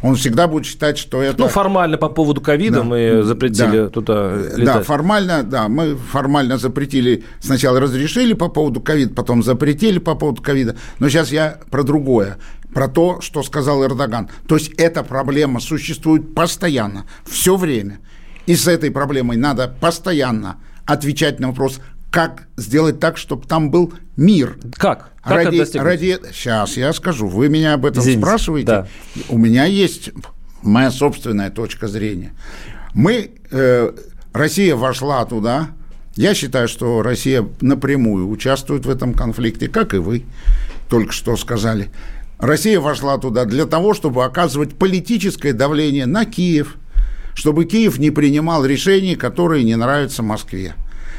Он 0.02 0.14
всегда 0.14 0.46
будет 0.46 0.66
считать, 0.66 0.96
что 0.96 1.22
это... 1.22 1.38
Ну, 1.38 1.48
формально 1.48 1.98
по 1.98 2.08
поводу 2.08 2.40
ковида 2.40 2.78
да. 2.78 2.84
мы 2.84 3.22
запретили 3.22 3.82
да. 3.82 3.88
туда 3.88 4.34
летать. 4.36 4.64
Да, 4.64 4.82
формально, 4.82 5.42
да, 5.42 5.68
мы 5.68 5.96
формально 5.96 6.56
запретили, 6.56 7.24
сначала 7.40 7.80
разрешили 7.80 8.32
по 8.32 8.48
поводу 8.48 8.80
ковида, 8.80 9.14
потом 9.14 9.42
запретили 9.42 9.98
по 9.98 10.14
поводу 10.14 10.42
ковида, 10.42 10.76
но 10.98 11.08
сейчас 11.08 11.32
я 11.32 11.58
про 11.70 11.82
другое, 11.82 12.38
про 12.72 12.88
то, 12.88 13.20
что 13.20 13.42
сказал 13.42 13.84
Эрдоган. 13.84 14.30
То 14.48 14.54
есть 14.54 14.72
эта 14.78 15.02
проблема 15.02 15.60
существует 15.60 16.34
постоянно, 16.34 17.04
все 17.26 17.56
время. 17.56 18.00
И 18.46 18.56
с 18.56 18.66
этой 18.66 18.90
проблемой 18.90 19.36
надо 19.36 19.68
постоянно 19.68 20.56
отвечать 20.86 21.40
на 21.40 21.48
вопрос, 21.48 21.80
как 22.11 22.44
сделать 22.57 22.99
так, 23.01 23.16
чтобы 23.16 23.46
там 23.46 23.70
был 23.70 23.92
мир. 24.16 24.59
Как? 24.75 25.11
Как 25.23 25.33
ради, 25.33 25.79
ради... 25.79 26.18
Сейчас 26.33 26.77
я 26.77 26.92
скажу. 26.92 27.29
Вы 27.29 27.49
меня 27.49 27.75
об 27.75 27.87
этом 27.87 28.03
Извините, 28.03 28.20
спрашиваете. 28.20 28.66
Да. 28.66 28.87
У 29.29 29.38
меня 29.38 29.64
есть 29.64 30.11
моя 30.62 30.90
собственная 30.90 31.51
точка 31.51 31.88
зрения. 31.88 32.33
Мы, 32.94 33.31
э, 33.51 33.92
Россия 34.33 34.75
вошла 34.75 35.25
туда. 35.25 35.68
Я 36.16 36.35
считаю, 36.35 36.68
что 36.68 37.03
Россия 37.03 37.46
напрямую 37.61 38.29
участвует 38.29 38.85
в 38.85 38.90
этом 38.90 39.14
конфликте, 39.14 39.68
как 39.68 39.94
и 39.94 39.99
вы 39.99 40.25
только 40.88 41.12
что 41.12 41.37
сказали. 41.37 41.90
Россия 42.38 42.81
вошла 42.81 43.18
туда 43.18 43.44
для 43.44 43.66
того, 43.66 43.94
чтобы 43.94 44.25
оказывать 44.25 44.75
политическое 44.75 45.53
давление 45.53 46.07
на 46.07 46.25
Киев, 46.25 46.77
чтобы 47.35 47.64
Киев 47.66 47.99
не 47.99 48.11
принимал 48.11 48.64
решений, 48.64 49.14
которые 49.14 49.62
не 49.62 49.77
нравятся 49.77 50.23
Москве 50.23 50.75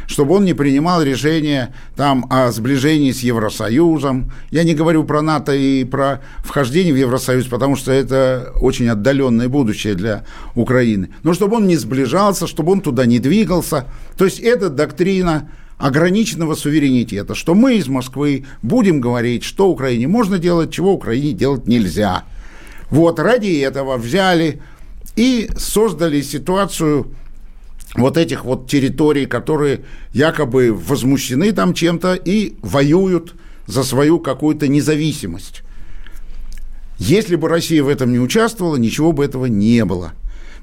чтобы 0.07 0.35
он 0.35 0.45
не 0.45 0.53
принимал 0.53 1.01
решения 1.03 1.73
там 1.95 2.25
о 2.29 2.51
сближении 2.51 3.11
с 3.11 3.21
Евросоюзом. 3.21 4.31
Я 4.51 4.63
не 4.63 4.73
говорю 4.73 5.03
про 5.03 5.21
НАТО 5.21 5.53
и 5.53 5.83
про 5.83 6.21
вхождение 6.43 6.93
в 6.93 6.97
Евросоюз, 6.97 7.45
потому 7.47 7.75
что 7.75 7.91
это 7.91 8.53
очень 8.61 8.87
отдаленное 8.87 9.49
будущее 9.49 9.95
для 9.95 10.25
Украины. 10.55 11.09
Но 11.23 11.33
чтобы 11.33 11.57
он 11.57 11.67
не 11.67 11.77
сближался, 11.77 12.47
чтобы 12.47 12.71
он 12.73 12.81
туда 12.81 13.05
не 13.05 13.19
двигался. 13.19 13.85
То 14.17 14.25
есть 14.25 14.39
это 14.39 14.69
доктрина 14.69 15.49
ограниченного 15.77 16.55
суверенитета, 16.55 17.33
что 17.33 17.55
мы 17.55 17.75
из 17.75 17.87
Москвы 17.87 18.45
будем 18.61 19.01
говорить, 19.01 19.43
что 19.43 19.69
Украине 19.69 20.07
можно 20.07 20.37
делать, 20.37 20.71
чего 20.71 20.93
Украине 20.93 21.33
делать 21.33 21.67
нельзя. 21.67 22.23
Вот 22.91 23.19
ради 23.19 23.59
этого 23.59 23.97
взяли 23.97 24.61
и 25.15 25.49
создали 25.57 26.21
ситуацию 26.21 27.15
вот 27.95 28.17
этих 28.17 28.45
вот 28.45 28.69
территорий, 28.69 29.25
которые 29.25 29.81
якобы 30.13 30.73
возмущены 30.73 31.51
там 31.51 31.73
чем-то 31.73 32.15
и 32.15 32.55
воюют 32.61 33.35
за 33.67 33.83
свою 33.83 34.19
какую-то 34.19 34.67
независимость. 34.67 35.63
Если 36.97 37.35
бы 37.35 37.49
Россия 37.49 37.83
в 37.83 37.87
этом 37.87 38.11
не 38.11 38.19
участвовала, 38.19 38.75
ничего 38.75 39.11
бы 39.11 39.25
этого 39.25 39.47
не 39.47 39.83
было. 39.85 40.13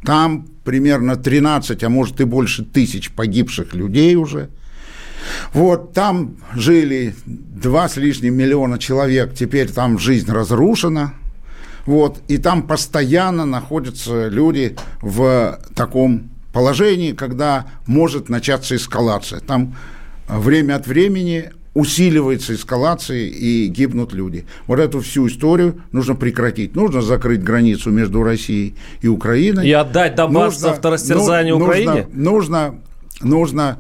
Там 0.05 0.47
примерно 0.65 1.17
13, 1.17 1.83
а 1.83 1.89
может 1.89 2.21
и 2.21 2.25
больше 2.25 2.65
тысяч 2.65 3.11
погибших 3.11 3.75
людей 3.75 4.15
уже. 4.15 4.49
Вот 5.53 5.93
там 5.93 6.37
жили 6.55 7.15
два 7.27 7.89
с 7.89 7.97
лишним 7.97 8.35
миллиона 8.35 8.79
человек, 8.79 9.35
теперь 9.35 9.69
там 9.69 9.99
жизнь 9.99 10.31
разрушена. 10.31 11.15
Вот, 11.87 12.21
и 12.29 12.37
там 12.37 12.67
постоянно 12.67 13.47
находятся 13.47 14.29
люди 14.29 14.77
в 15.01 15.59
таком 15.75 16.31
положении, 16.59 17.13
когда 17.13 17.67
может 17.87 18.29
начаться 18.29 18.75
эскалация. 18.75 19.39
Там 19.39 19.77
э, 20.29 20.37
время 20.37 20.75
от 20.75 20.89
времени 20.89 21.53
усиливается 21.73 22.53
эскалация 22.57 23.29
и 23.29 23.69
гибнут 23.69 24.13
люди. 24.13 24.45
Вот 24.67 24.81
эту 24.81 24.99
всю 25.01 25.29
историю 25.29 25.81
нужно 25.93 26.17
прекратить. 26.17 26.75
Нужно 26.75 27.01
закрыть 27.01 27.45
границу 27.45 27.93
между 27.93 28.25
Россией 28.25 28.75
и 29.03 29.07
Украиной. 29.07 29.69
И 29.69 29.73
отдать 29.73 30.17
Донбасс 30.17 30.61
нужно, 30.61 30.75
второстерзанию 30.75 31.59
ну, 31.59 31.65
Украине? 31.65 32.09
Нужно, 32.13 32.75
нужно, 33.21 33.79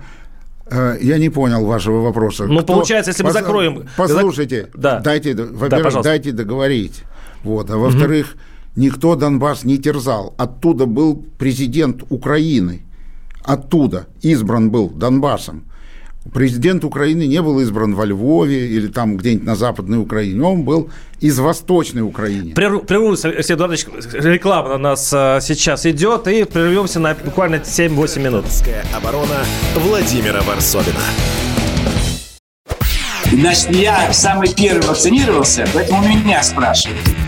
э, 0.71 0.99
я 1.01 1.19
не 1.19 1.31
понял 1.31 1.67
вашего 1.67 2.01
вопроса. 2.03 2.45
Ну, 2.47 2.59
Кто, 2.59 2.75
получается, 2.75 3.11
если 3.11 3.25
мы 3.25 3.33
закроем... 3.33 3.89
Послушайте, 3.97 4.69
да. 4.73 5.01
дайте, 5.01 5.35
во-первых, 5.35 5.95
да, 5.95 6.03
дайте 6.03 6.31
договорить. 6.31 7.03
Вот, 7.43 7.71
а 7.71 7.77
во-вторых, 7.77 8.35
угу 8.35 8.41
никто 8.79 9.17
Донбасс 9.17 9.65
не 9.65 9.79
терзал. 9.79 10.35
Оттуда 10.39 10.87
был 10.87 11.25
президент 11.39 12.05
Украины. 12.09 12.83
Оттуда 13.45 14.07
избран 14.23 14.71
был 14.71 14.89
Донбассом. 14.89 15.65
Президент 16.33 16.85
Украины 16.85 17.27
не 17.27 17.41
был 17.41 17.59
избран 17.61 17.95
во 17.95 18.05
Львове 18.05 18.69
или 18.69 18.89
там 18.89 19.17
где-нибудь 19.17 19.47
на 19.47 19.57
Западной 19.57 19.99
Украине. 19.99 20.43
Он 20.43 20.63
был 20.63 20.91
из 21.21 21.39
Восточной 21.39 22.03
Украины. 22.03 22.55
Прервусь, 22.55 23.25
Алексей 23.25 23.55
Эдуардович, 23.55 23.87
реклама 24.13 24.71
на 24.71 24.79
нас 24.79 25.11
а, 25.15 25.41
сейчас 25.41 25.87
идет, 25.87 26.29
и 26.29 26.45
прервемся 26.45 27.01
на 27.01 27.15
буквально 27.15 27.57
7-8 27.57 28.21
минут. 28.21 28.45
оборона 28.95 29.39
Владимира 29.77 30.43
Варсовина. 30.43 31.01
Значит, 33.33 33.71
я 33.71 34.13
самый 34.13 34.53
первый 34.53 34.87
вакцинировался, 34.87 35.67
поэтому 35.73 36.07
меня 36.09 36.43
спрашивают. 36.43 37.28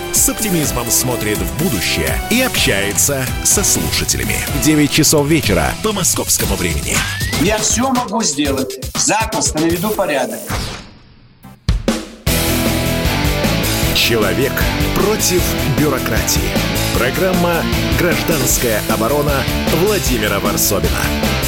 с 0.15 0.29
оптимизмом 0.29 0.89
смотрит 0.89 1.37
в 1.37 1.63
будущее 1.63 2.19
и 2.29 2.41
общается 2.41 3.25
со 3.43 3.63
слушателями. 3.63 4.37
9 4.63 4.91
часов 4.91 5.27
вечера 5.27 5.73
по 5.83 5.91
московскому 5.91 6.55
времени. 6.55 6.95
Я 7.41 7.57
все 7.57 7.89
могу 7.89 8.21
сделать. 8.23 8.79
Запросто 8.95 9.59
наведу 9.59 9.89
порядок. 9.89 10.39
Человек 13.95 14.53
против 14.95 15.41
бюрократии. 15.79 16.49
Программа 16.97 17.63
«Гражданская 17.97 18.81
оборона» 18.89 19.43
Владимира 19.85 20.39
Варсобина. 20.39 21.40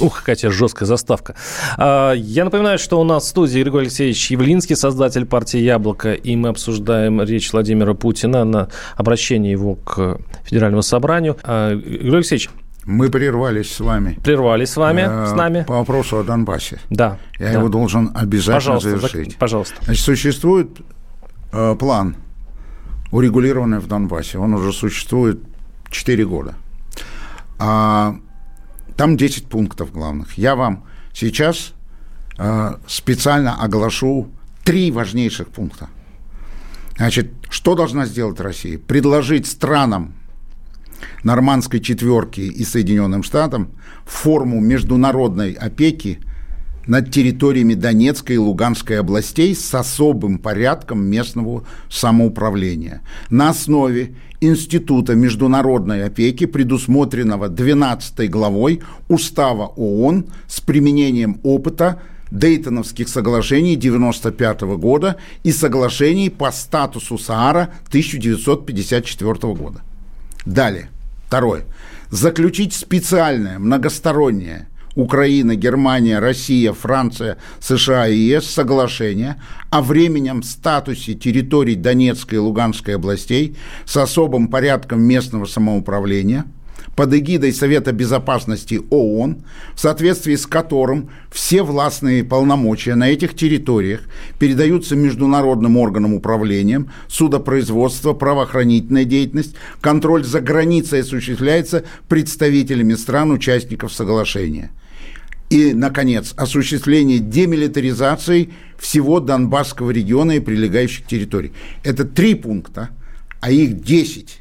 Ух, 0.00 0.20
какая 0.20 0.36
тебе 0.36 0.50
жесткая 0.50 0.86
заставка. 0.86 1.34
А, 1.76 2.12
я 2.12 2.44
напоминаю, 2.44 2.78
что 2.78 3.00
у 3.00 3.04
нас 3.04 3.24
в 3.24 3.26
студии 3.28 3.60
Григорий 3.60 3.86
Алексеевич 3.86 4.30
Явлинский, 4.30 4.74
создатель 4.74 5.26
партии 5.26 5.58
«Яблоко», 5.58 6.12
и 6.12 6.36
мы 6.36 6.48
обсуждаем 6.48 7.22
речь 7.22 7.52
Владимира 7.52 7.94
Путина 7.94 8.44
на 8.44 8.68
обращение 8.96 9.52
его 9.52 9.74
к 9.74 10.18
Федеральному 10.44 10.82
собранию. 10.82 11.36
А, 11.42 11.74
Григорий 11.74 12.16
Алексеевич, 12.16 12.50
мы 12.84 13.10
прервались 13.10 13.72
с 13.72 13.80
вами. 13.80 14.18
Прервались 14.24 14.70
с 14.70 14.76
вами, 14.76 15.06
э, 15.06 15.26
с 15.26 15.32
нами. 15.32 15.64
По 15.66 15.74
вопросу 15.74 16.18
о 16.18 16.24
Донбассе. 16.24 16.80
Да. 16.88 17.18
Я 17.38 17.46
да. 17.46 17.52
его 17.58 17.68
должен 17.68 18.10
обязательно 18.14 18.56
пожалуйста, 18.56 18.88
завершить. 18.90 19.36
Пожалуйста. 19.36 19.74
Значит, 19.82 20.04
существует 20.04 20.80
э, 21.52 21.76
план, 21.78 22.16
урегулированный 23.12 23.80
в 23.80 23.86
Донбассе. 23.86 24.38
Он 24.38 24.54
уже 24.54 24.72
существует 24.72 25.40
4 25.90 26.24
года. 26.24 26.54
А 27.58 28.16
там 29.00 29.16
10 29.16 29.46
пунктов 29.46 29.92
главных. 29.92 30.36
Я 30.36 30.54
вам 30.54 30.84
сейчас 31.14 31.72
э, 32.36 32.74
специально 32.86 33.56
оглашу 33.58 34.28
три 34.62 34.90
важнейших 34.90 35.48
пункта. 35.48 35.88
Значит, 36.98 37.32
что 37.48 37.74
должна 37.74 38.04
сделать 38.04 38.38
Россия? 38.40 38.78
Предложить 38.78 39.46
странам 39.46 40.12
нормандской 41.24 41.80
четверки 41.80 42.42
и 42.42 42.62
Соединенным 42.62 43.22
Штатам 43.22 43.70
форму 44.04 44.60
международной 44.60 45.54
опеки 45.54 46.20
над 46.86 47.10
территориями 47.10 47.74
Донецкой 47.74 48.36
и 48.36 48.38
Луганской 48.38 48.98
областей 48.98 49.54
с 49.54 49.74
особым 49.74 50.38
порядком 50.38 51.02
местного 51.02 51.64
самоуправления 51.88 53.02
на 53.30 53.50
основе 53.50 54.14
Института 54.40 55.14
международной 55.14 56.04
опеки, 56.04 56.46
предусмотренного 56.46 57.48
12 57.48 58.30
главой 58.30 58.82
Устава 59.08 59.66
ООН 59.76 60.26
с 60.48 60.60
применением 60.60 61.40
опыта 61.42 62.00
Дейтоновских 62.30 63.08
соглашений 63.08 63.76
1995 63.76 64.60
года 64.78 65.16
и 65.42 65.52
соглашений 65.52 66.30
по 66.30 66.52
статусу 66.52 67.18
Саара 67.18 67.70
1954 67.88 69.32
года. 69.54 69.82
Далее. 70.46 70.90
Второе. 71.26 71.64
Заключить 72.10 72.72
специальное 72.72 73.58
многостороннее 73.58 74.68
Украина, 74.94 75.56
Германия, 75.56 76.18
Россия, 76.18 76.72
Франция, 76.72 77.38
США 77.60 78.08
и 78.08 78.16
ЕС 78.16 78.46
соглашение 78.46 79.40
о 79.70 79.82
временном 79.82 80.42
статусе 80.42 81.14
территорий 81.14 81.76
Донецкой 81.76 82.36
и 82.36 82.40
Луганской 82.40 82.96
областей 82.96 83.56
с 83.84 83.96
особым 83.96 84.48
порядком 84.48 85.00
местного 85.02 85.46
самоуправления– 85.46 86.44
под 86.96 87.14
эгидой 87.14 87.52
Совета 87.52 87.92
Безопасности 87.92 88.80
ООН, 88.90 89.42
в 89.74 89.80
соответствии 89.80 90.34
с 90.34 90.46
которым 90.46 91.10
все 91.30 91.62
властные 91.62 92.24
полномочия 92.24 92.94
на 92.94 93.10
этих 93.10 93.34
территориях 93.34 94.02
передаются 94.38 94.96
международным 94.96 95.76
органам 95.76 96.14
управления, 96.14 96.84
судопроизводство, 97.08 98.12
правоохранительная 98.12 99.04
деятельность, 99.04 99.54
контроль 99.80 100.24
за 100.24 100.40
границей 100.40 101.00
осуществляется 101.00 101.84
представителями 102.08 102.94
стран-участников 102.94 103.92
соглашения. 103.92 104.70
И, 105.50 105.74
наконец, 105.74 106.32
осуществление 106.36 107.18
демилитаризации 107.18 108.50
всего 108.78 109.18
Донбасского 109.18 109.90
региона 109.90 110.32
и 110.32 110.40
прилегающих 110.40 111.06
территорий. 111.06 111.52
Это 111.82 112.04
три 112.04 112.36
пункта, 112.36 112.90
а 113.40 113.50
их 113.50 113.82
десять. 113.82 114.38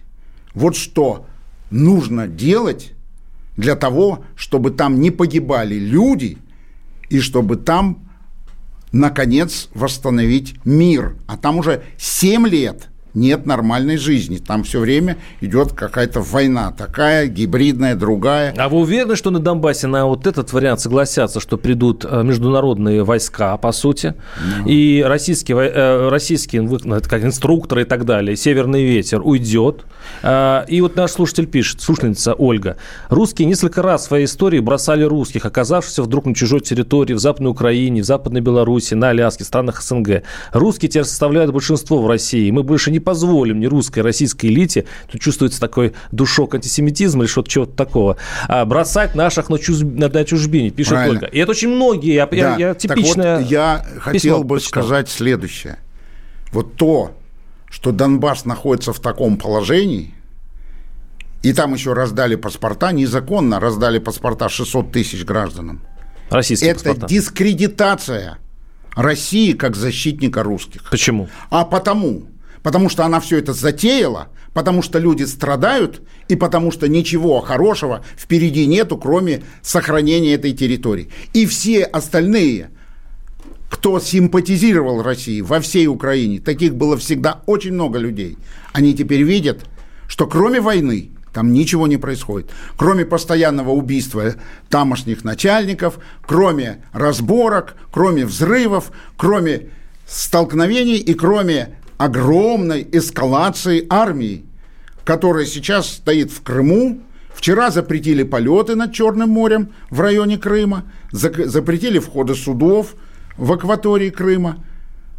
Вот 0.54 0.76
что 0.76 1.26
нужно 1.72 2.28
делать 2.28 2.93
для 3.58 3.76
того, 3.76 4.24
чтобы 4.36 4.69
там 4.69 5.02
не 5.02 5.10
погибали 5.10 5.76
люди 5.76 6.38
и 7.10 7.19
чтобы 7.19 7.56
там, 7.56 8.08
наконец, 8.91 9.69
восстановить 9.74 10.56
мир. 10.63 11.15
А 11.26 11.38
там 11.38 11.58
уже 11.58 11.84
7 11.98 12.48
лет 12.48 12.89
нет 13.13 13.45
нормальной 13.45 13.98
жизни. 13.98 14.38
Там 14.38 14.63
все 14.63 14.80
время 14.80 15.17
идет 15.41 15.74
какая-то 15.74 16.22
война, 16.22 16.72
такая 16.72 17.28
гибридная, 17.28 17.95
другая. 17.95 18.54
А 18.58 18.69
вы 18.69 18.80
уверены, 18.80 19.15
что 19.15 19.32
на 19.32 19.39
Донбассе 19.39 19.88
на 19.88 20.06
вот 20.06 20.28
этот 20.28 20.54
вариант 20.54 20.82
согласятся, 20.82 21.39
что 21.39 21.58
придут 21.58 22.06
э, 22.10 22.24
международные 22.24 23.04
войска, 23.04 23.58
по 23.58 23.72
сути. 23.72 24.15
Ну. 24.39 24.67
и 24.67 25.04
российские, 25.06 25.58
э, 25.58 26.10
российские 26.10 26.62
ну, 26.62 27.00
как 27.02 27.24
инструкторы 27.24 27.82
и 27.82 27.86
так 27.86 28.06
далее, 28.06 28.36
Северный 28.36 28.84
ветер 28.84 29.22
уйдет. 29.24 29.86
Э, 30.22 30.63
и 30.67 30.82
вот 30.82 30.95
наш 30.95 31.12
слушатель 31.12 31.48
пишет, 31.48 31.82
слушательница 31.82 32.34
Ольга, 32.34 32.78
русские 33.10 33.48
несколько 33.48 33.82
раз 33.82 34.04
в 34.04 34.06
своей 34.06 34.26
истории 34.26 34.60
бросали 34.60 35.04
русских, 35.04 35.45
оказавшихся 35.45 36.04
вдруг 36.04 36.26
на 36.26 36.36
чужой 36.36 36.62
территории, 36.62 37.13
в 37.13 37.19
Западной 37.19 37.52
Украине, 37.52 38.02
в 38.02 38.06
Западной 38.06 38.41
Беларуси, 38.41 38.93
на 38.93 39.10
Аляске, 39.10 39.43
странах 39.43 39.82
СНГ. 39.82 40.24
Русские 40.54 40.89
теперь 40.89 41.06
составляют 41.06 41.52
большинство 41.52 42.02
в 42.02 42.08
России. 42.08 42.52
Мы 42.52 42.63
больше 42.63 42.91
не 42.91 42.98
позволим 42.99 43.59
ни 43.59 43.65
русской, 43.65 43.99
российской 43.99 44.47
элите, 44.47 44.85
тут 45.12 45.21
чувствуется 45.21 45.59
такой 45.59 45.93
душок 46.12 46.55
антисемитизма 46.55 47.23
или 47.23 47.29
что-то 47.29 47.49
чего-то 47.49 47.73
такого, 47.73 48.17
а 48.47 48.65
бросать 48.65 49.15
наших 49.15 49.49
на, 49.49 49.57
чуз... 49.57 49.81
на 49.81 50.23
чужбине, 50.23 50.69
пишет 50.69 50.93
Правильно. 50.93 51.19
Ольга. 51.19 51.27
И 51.27 51.39
это 51.39 51.51
очень 51.51 51.69
многие, 51.69 52.13
я, 52.13 52.27
да. 52.27 52.35
я, 52.35 52.55
я 52.57 52.73
типичная 52.73 53.38
так 53.38 53.41
вот, 53.43 53.51
я 53.51 53.85
хотел 53.99 54.43
бы 54.43 54.55
почитал. 54.55 54.83
сказать 54.83 55.09
следующее. 55.09 55.79
Вот 56.51 56.75
то, 56.75 57.15
что 57.69 57.91
Донбасс 57.91 58.45
находится 58.45 58.93
в 58.93 58.99
таком 58.99 59.38
положении, 59.38 60.13
и 61.41 61.53
там 61.53 61.73
еще 61.73 61.93
раздали 61.93 62.35
паспорта, 62.35 62.91
незаконно 62.91 63.59
раздали 63.59 63.99
паспорта 63.99 64.49
600 64.49 64.91
тысяч 64.91 65.23
гражданам. 65.23 65.81
Российские 66.29 66.71
Это 66.71 66.83
паспорта. 66.83 67.07
дискредитация 67.07 68.38
России 68.95 69.53
как 69.53 69.75
защитника 69.75 70.43
русских. 70.43 70.89
Почему? 70.89 71.29
А 71.49 71.65
потому, 71.65 72.23
потому 72.63 72.89
что 72.89 73.06
она 73.06 73.19
все 73.19 73.38
это 73.38 73.54
затеяла, 73.54 74.30
потому 74.54 74.82
что 74.82 75.00
люди 75.00 75.24
страдают 75.24 76.02
и 76.28 76.36
потому 76.36 76.72
что 76.72 76.88
ничего 76.88 77.39
хорошего 77.41 78.04
впереди 78.17 78.65
нету, 78.65 78.98
кроме 78.98 79.43
сохранения 79.62 80.34
этой 80.34 80.54
территории. 80.54 81.10
И 81.34 81.45
все 81.45 81.84
остальные, 81.84 82.72
кто 83.69 84.00
симпатизировал 84.00 85.02
России 85.02 85.41
во 85.41 85.60
всей 85.60 85.88
Украине, 85.88 86.39
таких 86.39 86.76
было 86.76 86.98
всегда 86.98 87.41
очень 87.45 87.74
много 87.74 88.00
людей, 88.00 88.38
они 88.74 88.93
теперь 88.93 89.24
видят, 89.24 89.65
что 90.08 90.28
кроме 90.28 90.60
войны 90.60 91.12
там 91.34 91.54
ничего 91.54 91.88
не 91.88 91.98
происходит. 91.98 92.50
Кроме 92.76 93.06
постоянного 93.06 93.69
убийства 93.69 94.34
тамошних 94.69 95.24
начальников, 95.24 96.00
кроме 96.26 96.84
разборок, 96.91 97.76
кроме 97.91 98.26
взрывов, 98.26 98.91
кроме 99.15 99.69
столкновений 100.08 100.98
и 100.98 101.13
кроме 101.13 101.78
огромной 101.99 102.88
эскалации 102.91 103.85
армии, 103.89 104.45
которая 105.03 105.45
сейчас 105.45 105.88
стоит 105.89 106.31
в 106.31 106.41
Крыму. 106.41 107.01
Вчера 107.35 107.69
запретили 107.69 108.23
полеты 108.23 108.75
над 108.75 108.93
Черным 108.93 109.29
морем 109.29 109.73
в 109.89 109.99
районе 109.99 110.38
Крыма, 110.38 110.85
запретили 111.12 111.99
входы 111.99 112.35
судов 112.35 112.95
в 113.38 113.51
акватории 113.51 114.09
Крыма. 114.09 114.63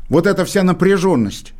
Вот 0.08 0.26
эта 0.26 0.44
вся 0.44 0.62
напряженность 0.62 1.52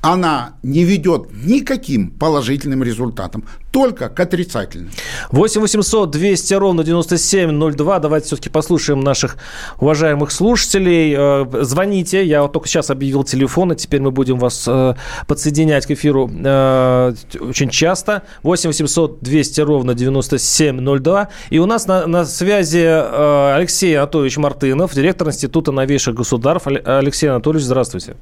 она 0.00 0.54
не 0.62 0.84
ведет 0.84 1.28
никаким 1.32 2.10
положительным 2.10 2.84
результатом, 2.84 3.44
только 3.72 4.08
к 4.08 4.20
отрицательным. 4.20 4.90
8 5.32 5.60
800 5.60 6.10
200 6.10 6.54
ровно 6.54 6.84
9702. 6.84 7.98
Давайте 7.98 8.26
все-таки 8.26 8.48
послушаем 8.48 9.00
наших 9.00 9.36
уважаемых 9.80 10.30
слушателей. 10.30 11.14
Э, 11.16 11.64
звоните. 11.64 12.24
Я 12.24 12.42
вот 12.42 12.52
только 12.52 12.68
сейчас 12.68 12.90
объявил 12.90 13.24
телефон, 13.24 13.72
и 13.72 13.76
теперь 13.76 14.00
мы 14.00 14.10
будем 14.10 14.38
вас 14.38 14.64
э, 14.68 14.94
подсоединять 15.26 15.86
к 15.86 15.90
эфиру 15.90 16.30
э, 16.32 17.14
очень 17.40 17.68
часто. 17.68 18.22
8 18.42 18.68
800 18.68 19.20
200 19.20 19.60
ровно 19.62 19.94
9702. 19.94 21.28
И 21.50 21.58
у 21.58 21.66
нас 21.66 21.86
на, 21.86 22.06
на 22.06 22.24
связи 22.24 22.78
Алексей 22.78 23.96
Анатольевич 23.96 24.36
Мартынов, 24.36 24.94
директор 24.94 25.28
Института 25.28 25.72
новейших 25.72 26.14
государств. 26.14 26.68
Алексей 26.68 27.28
Анатольевич, 27.28 27.64
здравствуйте. 27.64 28.16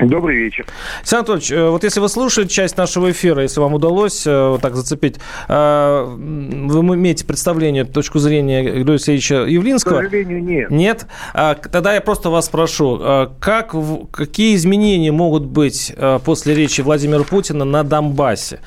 Добрый 0.00 0.36
вечер. 0.36 0.66
Александр 0.98 1.32
Анатольевич, 1.32 1.52
э, 1.52 1.70
вот 1.70 1.84
если 1.84 2.00
вы 2.00 2.08
слушали 2.08 2.46
часть 2.46 2.76
нашего 2.76 3.10
эфира, 3.10 3.42
если 3.42 3.60
вам 3.60 3.74
удалось 3.74 4.26
э, 4.26 4.48
вот 4.48 4.60
так 4.60 4.76
зацепить, 4.76 5.16
э, 5.48 6.04
вы 6.06 6.94
имеете 6.94 7.24
представление, 7.24 7.84
точку 7.84 8.18
зрения 8.18 8.62
Григория 8.62 8.92
Алексеевича 8.92 9.44
Явлинского? 9.44 10.00
К 10.00 10.04
сожалению, 10.04 10.42
нет. 10.42 10.70
Нет? 10.70 11.06
А, 11.34 11.54
тогда 11.54 11.94
я 11.94 12.00
просто 12.00 12.30
вас 12.30 12.46
спрошу, 12.46 13.28
как, 13.40 13.74
какие 14.10 14.54
изменения 14.54 15.12
могут 15.12 15.44
быть 15.44 15.94
после 16.24 16.54
речи 16.54 16.80
Владимира 16.80 17.24
Путина 17.24 17.64
на 17.64 17.82
Донбассе? 17.82 18.60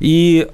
И 0.00 0.46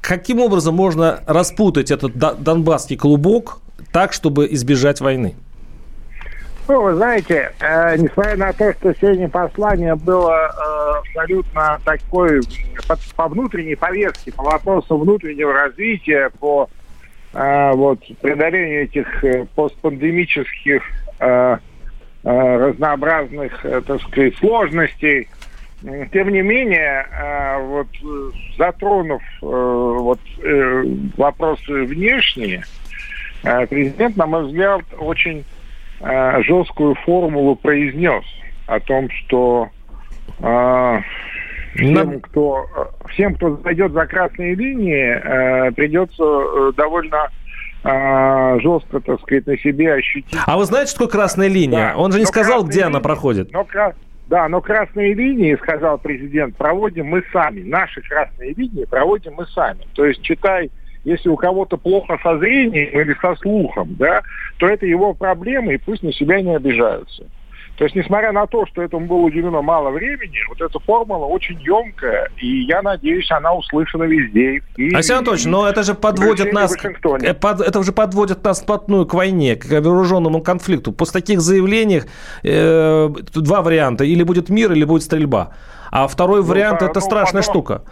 каким 0.00 0.40
образом 0.40 0.74
можно 0.74 1.20
распутать 1.26 1.90
этот 1.90 2.16
донбасский 2.16 2.96
клубок 2.96 3.58
так, 3.92 4.12
чтобы 4.12 4.48
избежать 4.50 5.00
войны? 5.00 5.34
Ну, 6.68 6.82
вы 6.82 6.96
знаете, 6.96 7.50
э, 7.60 7.96
несмотря 7.96 8.36
на 8.36 8.52
то, 8.52 8.74
что 8.74 8.94
сегодня 9.00 9.26
послание 9.30 9.94
было 9.94 10.34
э, 10.34 10.98
абсолютно 10.98 11.80
такой 11.82 12.42
по, 12.86 12.94
по 13.16 13.28
внутренней 13.28 13.74
повестке, 13.74 14.32
по 14.32 14.42
вопросу 14.42 14.98
внутреннего 14.98 15.54
развития, 15.54 16.30
по 16.38 16.68
э, 17.32 17.72
вот, 17.72 18.00
преодолению 18.20 18.82
этих 18.82 19.24
э, 19.24 19.46
постпандемических 19.54 20.82
э, 21.20 21.56
э, 21.56 21.58
разнообразных, 22.24 23.64
э, 23.64 23.80
так 23.86 24.02
сказать, 24.02 24.36
сложностей, 24.36 25.28
тем 26.12 26.28
не 26.28 26.42
менее, 26.42 27.06
э, 27.10 27.62
вот 27.62 27.88
затронув 28.58 29.22
э, 29.40 29.46
вот 29.46 30.20
э, 30.42 30.84
вопросы 31.16 31.84
внешние, 31.84 32.62
э, 33.42 33.66
президент, 33.68 34.18
на 34.18 34.26
мой 34.26 34.44
взгляд, 34.44 34.82
очень 34.98 35.46
э, 36.00 36.42
жесткую 36.42 36.94
формулу 36.96 37.56
произнес 37.56 38.24
о 38.66 38.80
том, 38.80 39.08
что 39.10 39.68
э, 40.40 41.00
всем, 41.74 42.20
кто, 42.20 42.66
всем, 43.10 43.34
кто 43.34 43.56
зайдет 43.62 43.92
за 43.92 44.06
красные 44.06 44.54
линии, 44.54 45.68
э, 45.68 45.72
придется 45.72 46.22
э, 46.22 46.72
довольно 46.76 47.28
э, 47.84 48.58
жестко, 48.60 49.00
так 49.00 49.20
сказать, 49.20 49.46
на 49.46 49.58
себе 49.58 49.94
ощутить. 49.94 50.38
А 50.46 50.56
вы 50.56 50.64
знаете, 50.64 50.90
что 50.90 51.00
такое 51.00 51.20
красная 51.20 51.48
линия? 51.48 51.92
Да. 51.92 51.96
Он 51.96 52.12
же 52.12 52.18
не 52.18 52.24
но 52.24 52.28
сказал, 52.28 52.64
где 52.64 52.80
линия, 52.80 52.86
она 52.86 53.00
проходит. 53.00 53.52
Но, 53.52 53.66
Да, 54.28 54.48
но 54.48 54.60
красные 54.60 55.14
линии, 55.14 55.56
сказал 55.56 55.98
президент, 55.98 56.56
проводим 56.56 57.06
мы 57.06 57.22
сами. 57.32 57.62
Наши 57.62 58.02
красные 58.02 58.54
линии 58.54 58.84
проводим 58.84 59.34
мы 59.34 59.46
сами. 59.46 59.80
То 59.94 60.04
есть, 60.04 60.22
читай, 60.22 60.70
если 61.08 61.28
у 61.28 61.36
кого-то 61.36 61.76
плохо 61.76 62.18
со 62.22 62.38
зрением 62.38 63.00
или 63.00 63.16
со 63.20 63.34
слухом, 63.36 63.96
да, 63.98 64.22
то 64.58 64.68
это 64.68 64.86
его 64.86 65.14
проблемы, 65.14 65.74
и 65.74 65.78
пусть 65.78 66.02
на 66.02 66.12
себя 66.12 66.40
не 66.40 66.54
обижаются. 66.54 67.24
То 67.78 67.84
есть, 67.84 67.94
несмотря 67.94 68.32
на 68.32 68.44
то, 68.48 68.66
что 68.66 68.82
этому 68.82 69.06
было 69.06 69.18
уделено 69.18 69.62
мало 69.62 69.90
времени, 69.90 70.38
вот 70.48 70.60
эта 70.60 70.80
формула 70.80 71.26
очень 71.26 71.60
емкая, 71.60 72.28
и 72.36 72.64
я 72.64 72.82
надеюсь, 72.82 73.30
она 73.30 73.54
услышана 73.54 74.02
везде. 74.02 74.60
И, 74.76 74.92
Александр 74.92 75.30
Анатольевич, 75.30 75.46
но 75.46 75.68
это 75.68 75.84
же 75.84 75.94
подводит 75.94 76.52
нас, 76.52 76.74
э, 76.74 77.34
под, 77.34 77.60
это 77.60 77.78
уже 77.78 77.92
подводит 77.92 78.42
нас 78.42 78.60
вплотную 78.60 79.06
к 79.06 79.14
войне, 79.14 79.54
к 79.54 79.64
вооруженному 79.64 80.42
конфликту. 80.42 80.90
После 80.90 81.20
таких 81.20 81.40
заявлений 81.40 82.02
э, 82.42 83.08
два 83.34 83.62
варианта: 83.62 84.02
или 84.02 84.24
будет 84.24 84.48
мир, 84.48 84.72
или 84.72 84.82
будет 84.82 85.04
стрельба. 85.04 85.52
А 85.90 86.06
второй 86.06 86.40
ну, 86.40 86.46
вариант 86.46 86.80
да, 86.80 86.86
это 86.86 87.00
ну, 87.00 87.06
страшная 87.06 87.42
потом, 87.42 87.54
штука. 87.54 87.82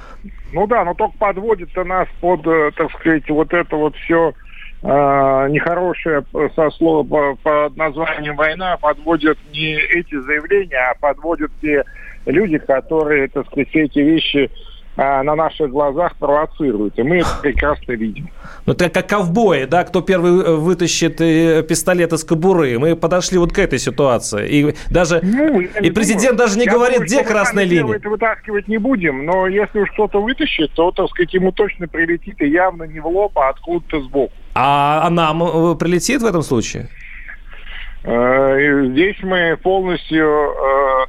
Ну 0.53 0.67
да, 0.67 0.85
но 0.85 0.95
только 0.95 1.17
подводит-то 1.19 1.85
нас 1.85 2.09
под, 2.21 2.47
э, 2.47 2.71
так 2.77 2.91
сказать, 2.93 3.29
вот 3.29 3.53
это 3.53 3.77
вот 3.77 3.97
все 3.97 4.33
э, 4.83 4.87
нехорошее 5.51 6.25
со 6.55 6.71
слова 6.71 7.05
по, 7.05 7.37
под 7.43 7.77
названием 7.77 8.37
война 8.37 8.77
подводят 8.77 9.39
не 9.53 9.75
эти 9.75 10.19
заявления, 10.21 10.91
а 10.91 10.95
подводят 10.99 11.51
те 11.61 11.85
люди, 12.27 12.59
которые, 12.59 13.29
так 13.29 13.47
сказать, 13.47 13.69
все 13.69 13.85
эти 13.85 13.99
вещи 14.01 14.51
а, 14.51 14.76
на 14.97 15.35
наших 15.35 15.71
глазах 15.71 16.17
провоцируют. 16.17 16.99
И 16.99 17.03
мы 17.03 17.19
это 17.19 17.29
прекрасно 17.43 17.93
видим. 17.93 18.31
Ну, 18.65 18.73
это 18.73 18.89
как 18.89 19.09
ковбои, 19.09 19.65
да, 19.65 19.85
кто 19.85 20.01
первый 20.01 20.43
э, 20.43 20.55
вытащит 20.57 21.21
э, 21.21 21.63
пистолет 21.63 22.13
из 22.13 22.25
кобуры. 22.25 22.79
Мы 22.79 22.97
подошли 22.97 23.39
вот 23.39 23.53
к 23.53 23.59
этой 23.59 23.79
ситуации. 23.79 24.49
И 24.49 24.75
даже 24.91 25.21
ну, 25.23 25.61
и 25.61 25.91
президент 25.91 26.37
думаю. 26.37 26.39
даже 26.39 26.59
не 26.59 26.65
я 26.65 26.73
говорит, 26.73 26.97
думаю, 26.97 27.09
где 27.09 27.25
красная 27.25 27.65
линия. 27.65 27.95
Это 27.95 28.09
вытаскивать 28.09 28.69
не 28.69 28.79
будем, 28.79 29.25
но 29.25 29.47
если 29.47 29.81
уж 29.81 29.91
кто-то 29.93 30.21
вытащит, 30.21 30.73
то, 30.73 30.91
так 30.91 31.09
сказать, 31.11 31.35
ему 31.35 31.53
точно 31.53 31.89
прилетит 31.89 32.41
и 32.41 32.49
явно 32.49 32.85
не 32.85 33.01
в 33.01 33.07
лоб, 33.07 33.39
а 33.39 33.51
откуда-то 33.51 34.01
сбоку. 34.03 34.33
А, 34.55 35.03
а 35.05 35.11
нам 35.11 35.43
э, 35.43 35.75
прилетит 35.77 36.23
в 36.23 36.27
этом 36.27 36.43
случае? 36.43 36.89
Здесь 38.07 39.17
мы 39.23 39.57
полностью, 39.61 40.55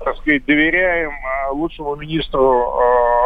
так 0.04 0.18
сказать, 0.18 0.44
доверяем 0.46 1.12
лучшему 1.52 1.96
министру 1.96 2.74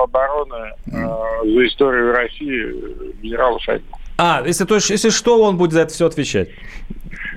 обороны 0.04 0.74
за 0.86 1.68
историю 1.68 2.14
России 2.14 3.14
генералу 3.22 3.60
Шойгу. 3.62 3.86
А, 4.18 4.44
если, 4.46 4.66
то, 4.66 4.76
если 4.76 5.10
что, 5.10 5.42
он 5.42 5.58
будет 5.58 5.72
за 5.72 5.82
это 5.82 5.94
все 5.94 6.06
отвечать? 6.06 6.50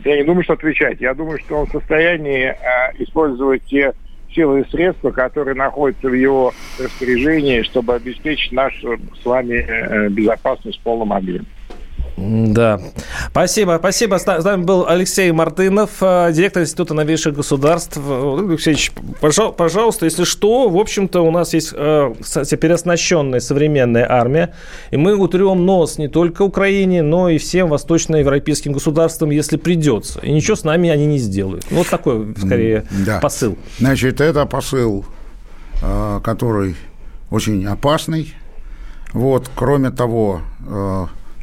Я 0.04 0.16
не 0.16 0.24
думаю, 0.24 0.44
что 0.44 0.52
отвечать. 0.52 1.00
Я 1.00 1.14
думаю, 1.14 1.38
что 1.38 1.56
он 1.56 1.66
в 1.66 1.72
состоянии 1.72 2.48
э, 2.48 2.56
использовать 2.98 3.64
те 3.64 3.94
силы 4.34 4.60
и 4.60 4.70
средства, 4.70 5.10
которые 5.10 5.54
находятся 5.54 6.08
в 6.08 6.12
его 6.12 6.52
распоряжении, 6.78 7.62
чтобы 7.62 7.94
обеспечить 7.94 8.52
нашу 8.52 8.98
с 9.22 9.24
вами 9.24 9.64
э, 9.66 10.08
безопасность 10.10 10.78
в 10.78 10.82
полном 10.82 11.12
объеме. 11.14 11.46
Да. 12.16 12.80
Спасибо. 13.30 13.76
Спасибо. 13.78 14.16
С 14.16 14.26
нами 14.26 14.62
был 14.62 14.86
Алексей 14.86 15.32
Мартынов, 15.32 15.90
э, 16.00 16.30
директор 16.32 16.62
Института 16.62 16.94
новейших 16.94 17.34
государств. 17.34 17.98
Алексеевич, 17.98 18.92
пожалуйста, 19.20 20.04
если 20.04 20.24
что, 20.24 20.68
в 20.68 20.76
общем-то, 20.76 21.22
у 21.22 21.30
нас 21.32 21.54
есть 21.54 21.72
э, 21.74 22.14
переоснащенная 22.60 23.40
современная 23.40 24.10
армия, 24.10 24.54
и 24.92 24.96
мы 24.96 25.16
утрем 25.16 25.66
нос 25.66 25.98
не 25.98 26.08
только 26.08 26.42
Украине, 26.42 27.02
но 27.02 27.28
и 27.28 27.38
всем 27.38 27.68
восточноевропейским 27.68 28.72
государствам, 28.72 29.30
если 29.30 29.56
придется. 29.56 30.20
И 30.20 30.30
ничего 30.30 30.54
с 30.54 30.62
нами 30.62 30.90
они 30.90 31.06
не 31.06 31.18
сделают. 31.18 31.66
Вот 31.70 31.88
такой, 31.88 32.34
скорее, 32.38 32.84
да. 33.04 33.18
посыл. 33.18 33.58
Значит, 33.80 34.20
это 34.20 34.46
посыл, 34.46 35.04
э, 35.82 36.20
который 36.22 36.76
очень 37.30 37.66
опасный. 37.66 38.34
Вот, 39.12 39.50
кроме 39.54 39.90
того, 39.90 40.40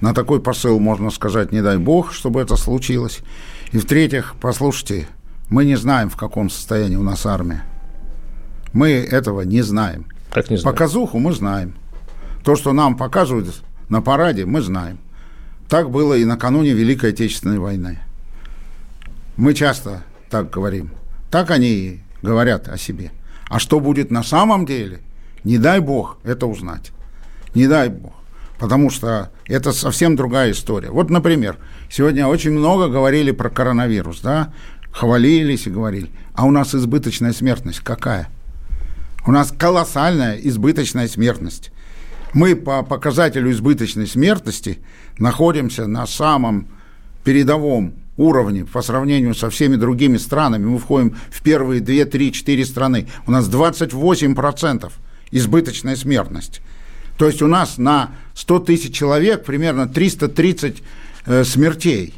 на 0.01 0.15
такой 0.15 0.41
посыл 0.41 0.79
можно 0.79 1.11
сказать, 1.11 1.51
не 1.51 1.61
дай 1.61 1.77
бог, 1.77 2.11
чтобы 2.11 2.41
это 2.41 2.55
случилось. 2.55 3.19
И 3.71 3.77
в-третьих, 3.77 4.35
послушайте, 4.41 5.07
мы 5.49 5.63
не 5.63 5.75
знаем, 5.75 6.09
в 6.09 6.17
каком 6.17 6.49
состоянии 6.49 6.95
у 6.95 7.03
нас 7.03 7.25
армия. 7.25 7.63
Мы 8.73 8.89
этого 8.89 9.41
не 9.41 9.61
знаем. 9.61 10.07
Как 10.31 10.49
не 10.49 10.57
знаем? 10.57 10.75
Показуху 10.75 11.19
мы 11.19 11.33
знаем. 11.33 11.75
То, 12.43 12.55
что 12.55 12.73
нам 12.73 12.97
показывают 12.97 13.61
на 13.89 14.01
параде, 14.01 14.45
мы 14.45 14.61
знаем. 14.61 14.97
Так 15.69 15.91
было 15.91 16.15
и 16.15 16.25
накануне 16.25 16.71
Великой 16.71 17.11
Отечественной 17.11 17.59
войны. 17.59 17.99
Мы 19.37 19.53
часто 19.53 20.03
так 20.29 20.49
говорим. 20.49 20.91
Так 21.29 21.51
они 21.51 22.01
говорят 22.23 22.67
о 22.67 22.77
себе. 22.77 23.11
А 23.47 23.59
что 23.59 23.79
будет 23.79 24.09
на 24.09 24.23
самом 24.23 24.65
деле, 24.65 25.01
не 25.43 25.57
дай 25.57 25.79
бог 25.79 26.17
это 26.23 26.47
узнать. 26.47 26.91
Не 27.53 27.67
дай 27.67 27.89
бог 27.89 28.13
потому 28.61 28.91
что 28.91 29.31
это 29.47 29.73
совсем 29.73 30.15
другая 30.15 30.51
история. 30.51 30.91
Вот, 30.91 31.09
например, 31.09 31.57
сегодня 31.89 32.27
очень 32.27 32.51
много 32.51 32.89
говорили 32.89 33.31
про 33.31 33.49
коронавирус, 33.49 34.21
да, 34.21 34.53
хвалились 34.91 35.65
и 35.65 35.71
говорили, 35.71 36.11
а 36.35 36.45
у 36.45 36.51
нас 36.51 36.75
избыточная 36.75 37.33
смертность 37.33 37.79
какая? 37.79 38.29
У 39.25 39.31
нас 39.31 39.51
колоссальная 39.51 40.35
избыточная 40.35 41.07
смертность. 41.07 41.71
Мы 42.33 42.55
по 42.55 42.83
показателю 42.83 43.49
избыточной 43.51 44.05
смертности 44.05 44.77
находимся 45.17 45.87
на 45.87 46.05
самом 46.05 46.67
передовом 47.23 47.95
уровне 48.15 48.65
по 48.65 48.83
сравнению 48.83 49.33
со 49.33 49.49
всеми 49.49 49.75
другими 49.75 50.17
странами. 50.17 50.65
Мы 50.65 50.77
входим 50.77 51.15
в 51.31 51.41
первые 51.41 51.81
2, 51.81 52.05
3, 52.05 52.31
4 52.31 52.65
страны. 52.65 53.07
У 53.25 53.31
нас 53.31 53.49
28% 53.49 54.91
избыточная 55.31 55.95
смертность. 55.95 56.61
То 57.21 57.27
есть 57.27 57.43
у 57.43 57.47
нас 57.47 57.77
на 57.77 58.09
100 58.33 58.59
тысяч 58.61 58.97
человек 58.97 59.45
примерно 59.45 59.87
330 59.87 60.81
э, 61.27 61.43
смертей. 61.43 62.15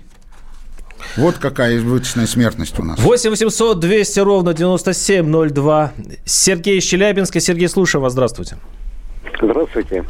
Вот 1.18 1.40
какая 1.40 1.76
избыточная 1.76 2.26
смертность 2.26 2.80
у 2.80 2.84
нас. 2.84 2.98
8 3.00 3.32
800 3.32 3.82
200 3.82 4.20
ровно 4.22 4.54
9702. 4.54 5.92
Сергей 6.24 6.80
Щелябинский. 6.80 7.42
Сергей, 7.42 7.68
слушаю 7.68 8.02
вас. 8.02 8.14
Здравствуйте. 8.14 8.56
Здравствуйте. 9.42 10.06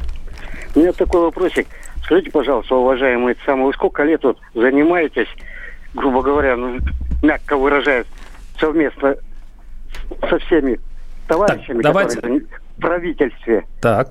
У 0.75 0.79
меня 0.81 0.91
такой 0.91 1.21
вопросик. 1.21 1.65
Скажите, 2.03 2.29
пожалуйста, 2.29 2.75
уважаемые 2.75 3.35
самые, 3.47 3.65
вы 3.65 3.73
сколько 3.73 4.03
лет 4.03 4.21
вот 4.21 4.37
занимаетесь, 4.53 5.29
грубо 5.95 6.21
говоря, 6.21 6.55
ну, 6.55 6.77
мягко 7.23 7.57
выражаясь, 7.57 8.05
совместно 8.59 9.15
со 10.29 10.37
всеми 10.37 10.79
товарищами, 11.27 11.81
так, 11.81 11.93
давайте. 11.93 12.15
которые 12.17 12.41
в 12.77 12.79
правительстве? 12.79 13.65
Так. 13.81 14.09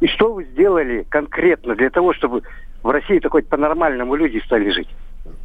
И 0.00 0.06
что 0.06 0.32
вы 0.32 0.44
сделали 0.44 1.06
конкретно 1.08 1.74
для 1.74 1.90
того, 1.90 2.14
чтобы 2.14 2.42
в 2.82 2.88
России 2.88 3.18
такой 3.18 3.42
по-нормальному 3.42 4.14
люди 4.14 4.40
стали 4.44 4.70
жить? 4.70 4.88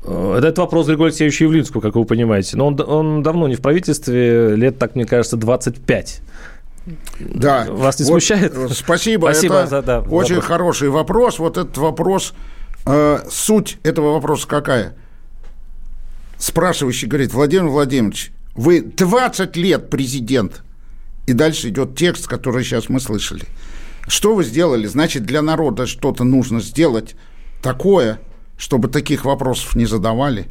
Э, 0.05 0.35
этот 0.37 0.57
вопрос 0.57 0.87
Григорию 0.87 1.09
Алексеевичу 1.09 1.45
Явлинскому, 1.45 1.81
как 1.81 1.95
вы 1.95 2.05
понимаете. 2.05 2.57
Но 2.57 2.67
он, 2.67 2.79
он 2.79 3.23
давно 3.23 3.47
не 3.47 3.55
в 3.55 3.61
правительстве, 3.61 4.55
лет, 4.55 4.79
так 4.79 4.95
мне 4.95 5.05
кажется, 5.05 5.37
25. 5.37 6.21
Да. 7.19 7.65
Вас 7.69 7.99
не 7.99 8.05
вот, 8.05 8.11
смущает? 8.11 8.53
Спасибо. 8.71 9.25
Спасибо 9.25 9.55
Это 9.55 9.67
за 9.67 9.81
да, 9.81 9.99
очень 9.99 10.35
вопрос. 10.35 10.45
хороший 10.45 10.89
вопрос. 10.89 11.39
Вот 11.39 11.57
этот 11.57 11.77
вопрос, 11.77 12.33
э, 12.85 13.19
суть 13.29 13.77
этого 13.83 14.13
вопроса 14.13 14.47
какая? 14.47 14.93
Спрашивающий 16.37 17.07
говорит, 17.07 17.33
Владимир 17.33 17.67
Владимирович, 17.67 18.31
вы 18.55 18.81
20 18.81 19.55
лет 19.57 19.89
президент. 19.89 20.61
И 21.25 21.33
дальше 21.33 21.69
идет 21.69 21.95
текст, 21.95 22.27
который 22.27 22.63
сейчас 22.63 22.87
мы 22.87 22.99
слышали. 22.99 23.45
Что 24.07 24.35
вы 24.35 24.43
сделали? 24.43 24.85
Значит, 24.87 25.23
для 25.23 25.41
народа 25.41 25.87
что-то 25.87 26.23
нужно 26.23 26.61
сделать 26.61 27.15
такое, 27.61 28.19
чтобы 28.57 28.87
таких 28.87 29.25
вопросов 29.25 29.75
не 29.75 29.85
задавали. 29.85 30.47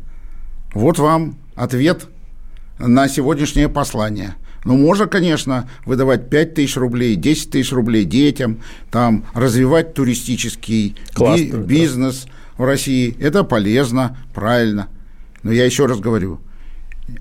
Вот 0.74 0.98
вам 0.98 1.38
ответ 1.54 2.06
на 2.78 3.08
сегодняшнее 3.08 3.68
послание. 3.68 4.34
Ну, 4.64 4.76
можно, 4.78 5.06
конечно, 5.06 5.68
выдавать 5.84 6.30
5 6.30 6.54
тысяч 6.54 6.76
рублей, 6.76 7.16
10 7.16 7.50
тысяч 7.50 7.70
рублей 7.72 8.04
детям, 8.04 8.60
там, 8.90 9.26
развивать 9.34 9.94
туристический 9.94 10.96
би- 11.18 11.50
бизнес 11.52 12.24
да. 12.24 12.64
в 12.64 12.66
России. 12.66 13.14
Это 13.20 13.44
полезно, 13.44 14.16
правильно. 14.34 14.88
Но 15.42 15.52
я 15.52 15.64
еще 15.64 15.86
раз 15.86 16.00
говорю– 16.00 16.40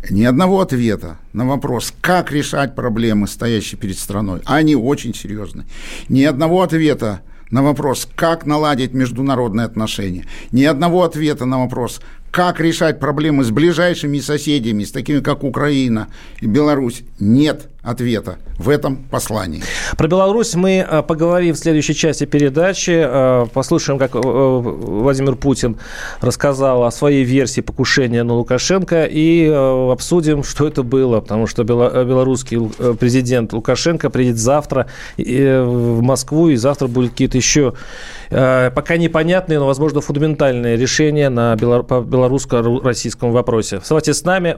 ни 0.09 0.23
одного 0.23 0.61
ответа 0.61 1.17
на 1.33 1.45
вопрос, 1.45 1.93
как 2.01 2.31
решать 2.31 2.75
проблемы, 2.75 3.27
стоящие 3.27 3.79
перед 3.79 3.97
страной, 3.97 4.41
они 4.45 4.75
очень 4.75 5.13
серьезны. 5.13 5.65
Ни 6.09 6.23
одного 6.23 6.61
ответа 6.61 7.21
на 7.51 7.63
вопрос, 7.63 8.07
как 8.15 8.45
наладить 8.45 8.93
международные 8.93 9.65
отношения, 9.65 10.25
ни 10.51 10.63
одного 10.63 11.03
ответа 11.03 11.45
на 11.45 11.59
вопрос, 11.59 12.01
как 12.31 12.59
решать 12.59 12.99
проблемы 12.99 13.43
с 13.43 13.51
ближайшими 13.51 14.19
соседями, 14.19 14.83
с 14.83 14.91
такими 14.91 15.19
как 15.19 15.43
Украина 15.43 16.07
и 16.39 16.47
Беларусь, 16.47 17.03
нет 17.19 17.69
ответа 17.83 18.37
в 18.57 18.69
этом 18.69 19.03
послании. 19.11 19.61
Про 19.97 20.07
Беларусь 20.07 20.55
мы 20.55 20.85
э, 20.89 21.03
поговорим 21.03 21.53
в 21.53 21.57
следующей 21.57 21.93
части 21.93 22.25
передачи. 22.25 23.03
Э, 23.05 23.45
послушаем, 23.53 23.99
как 23.99 24.15
э, 24.15 24.19
Владимир 24.19 25.35
Путин 25.35 25.77
рассказал 26.21 26.85
о 26.85 26.91
своей 26.91 27.25
версии 27.25 27.59
покушения 27.59 28.23
на 28.23 28.33
Лукашенко 28.35 29.03
и 29.05 29.47
обсудим, 29.47 30.43
что 30.43 30.67
это 30.67 30.83
было, 30.83 31.19
потому 31.19 31.45
что 31.45 31.63
белорусский 31.63 32.57
президент 32.95 33.51
Лукашенко 33.51 34.09
приедет 34.09 34.37
завтра 34.37 34.87
в 35.17 36.01
Москву, 36.01 36.49
и 36.49 36.55
завтра 36.55 36.87
будут 36.87 37.11
какие-то 37.11 37.37
еще 37.37 37.73
пока 38.29 38.97
непонятные, 38.97 39.59
но, 39.59 39.67
возможно, 39.67 40.01
фундаментальные 40.01 40.77
решения 40.77 41.29
на 41.29 41.55
белорусско-российском 41.55 43.31
вопросе. 43.31 43.77
Оставайтесь 43.77 44.17
с 44.17 44.23
нами. 44.23 44.57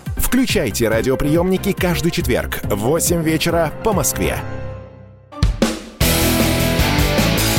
Включайте 0.31 0.87
радиоприемники 0.87 1.73
каждый 1.73 2.09
четверг 2.09 2.61
в 2.63 2.77
8 2.77 3.21
вечера 3.21 3.69
по 3.83 3.91
Москве. 3.91 4.37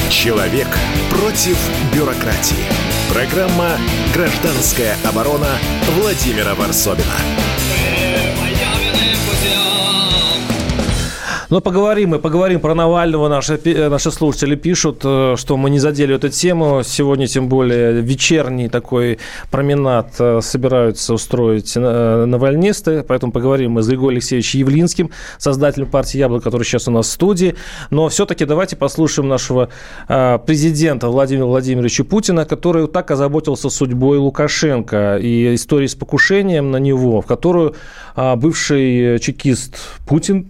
Человек 0.08 0.68
против 1.10 1.58
бюрократии. 1.94 2.64
Программа 3.12 3.76
«Гражданская 4.14 4.96
оборона» 5.04 5.50
Владимира 5.98 6.54
Варсобина. 6.54 7.12
Но 11.52 11.60
поговорим 11.60 12.08
мы, 12.08 12.18
поговорим 12.18 12.60
про 12.60 12.74
Навального. 12.74 13.28
Наши, 13.28 13.60
э, 13.62 13.90
наши 13.90 14.10
слушатели 14.10 14.54
пишут, 14.54 15.02
э, 15.04 15.34
что 15.36 15.58
мы 15.58 15.68
не 15.68 15.78
задели 15.80 16.14
эту 16.14 16.30
тему. 16.30 16.80
Сегодня, 16.82 17.26
тем 17.26 17.48
более, 17.48 18.00
вечерний 18.00 18.70
такой 18.70 19.18
променад 19.50 20.14
э, 20.18 20.40
собираются 20.40 21.12
устроить 21.12 21.76
навальнисты. 21.76 23.04
Поэтому 23.06 23.32
поговорим 23.32 23.72
мы 23.72 23.82
с 23.82 23.86
Григорием 23.86 24.16
Алексеевичем 24.16 24.60
Явлинским, 24.60 25.10
создателем 25.36 25.88
партии 25.88 26.16
«Яблоко», 26.16 26.44
который 26.44 26.62
сейчас 26.62 26.88
у 26.88 26.90
нас 26.90 27.06
в 27.06 27.10
студии. 27.10 27.54
Но 27.90 28.08
все-таки 28.08 28.46
давайте 28.46 28.76
послушаем 28.76 29.28
нашего 29.28 29.68
президента 30.46 31.08
Владимира 31.08 31.44
Владимировича 31.44 32.04
Путина, 32.04 32.46
который 32.46 32.88
так 32.88 33.10
озаботился 33.10 33.68
судьбой 33.68 34.16
Лукашенко 34.16 35.18
и 35.18 35.54
историей 35.54 35.88
с 35.88 35.94
покушением 35.94 36.70
на 36.70 36.78
него, 36.78 37.20
в 37.20 37.26
которую 37.26 37.74
бывший 38.16 39.18
чекист 39.18 39.76
Путин 40.06 40.46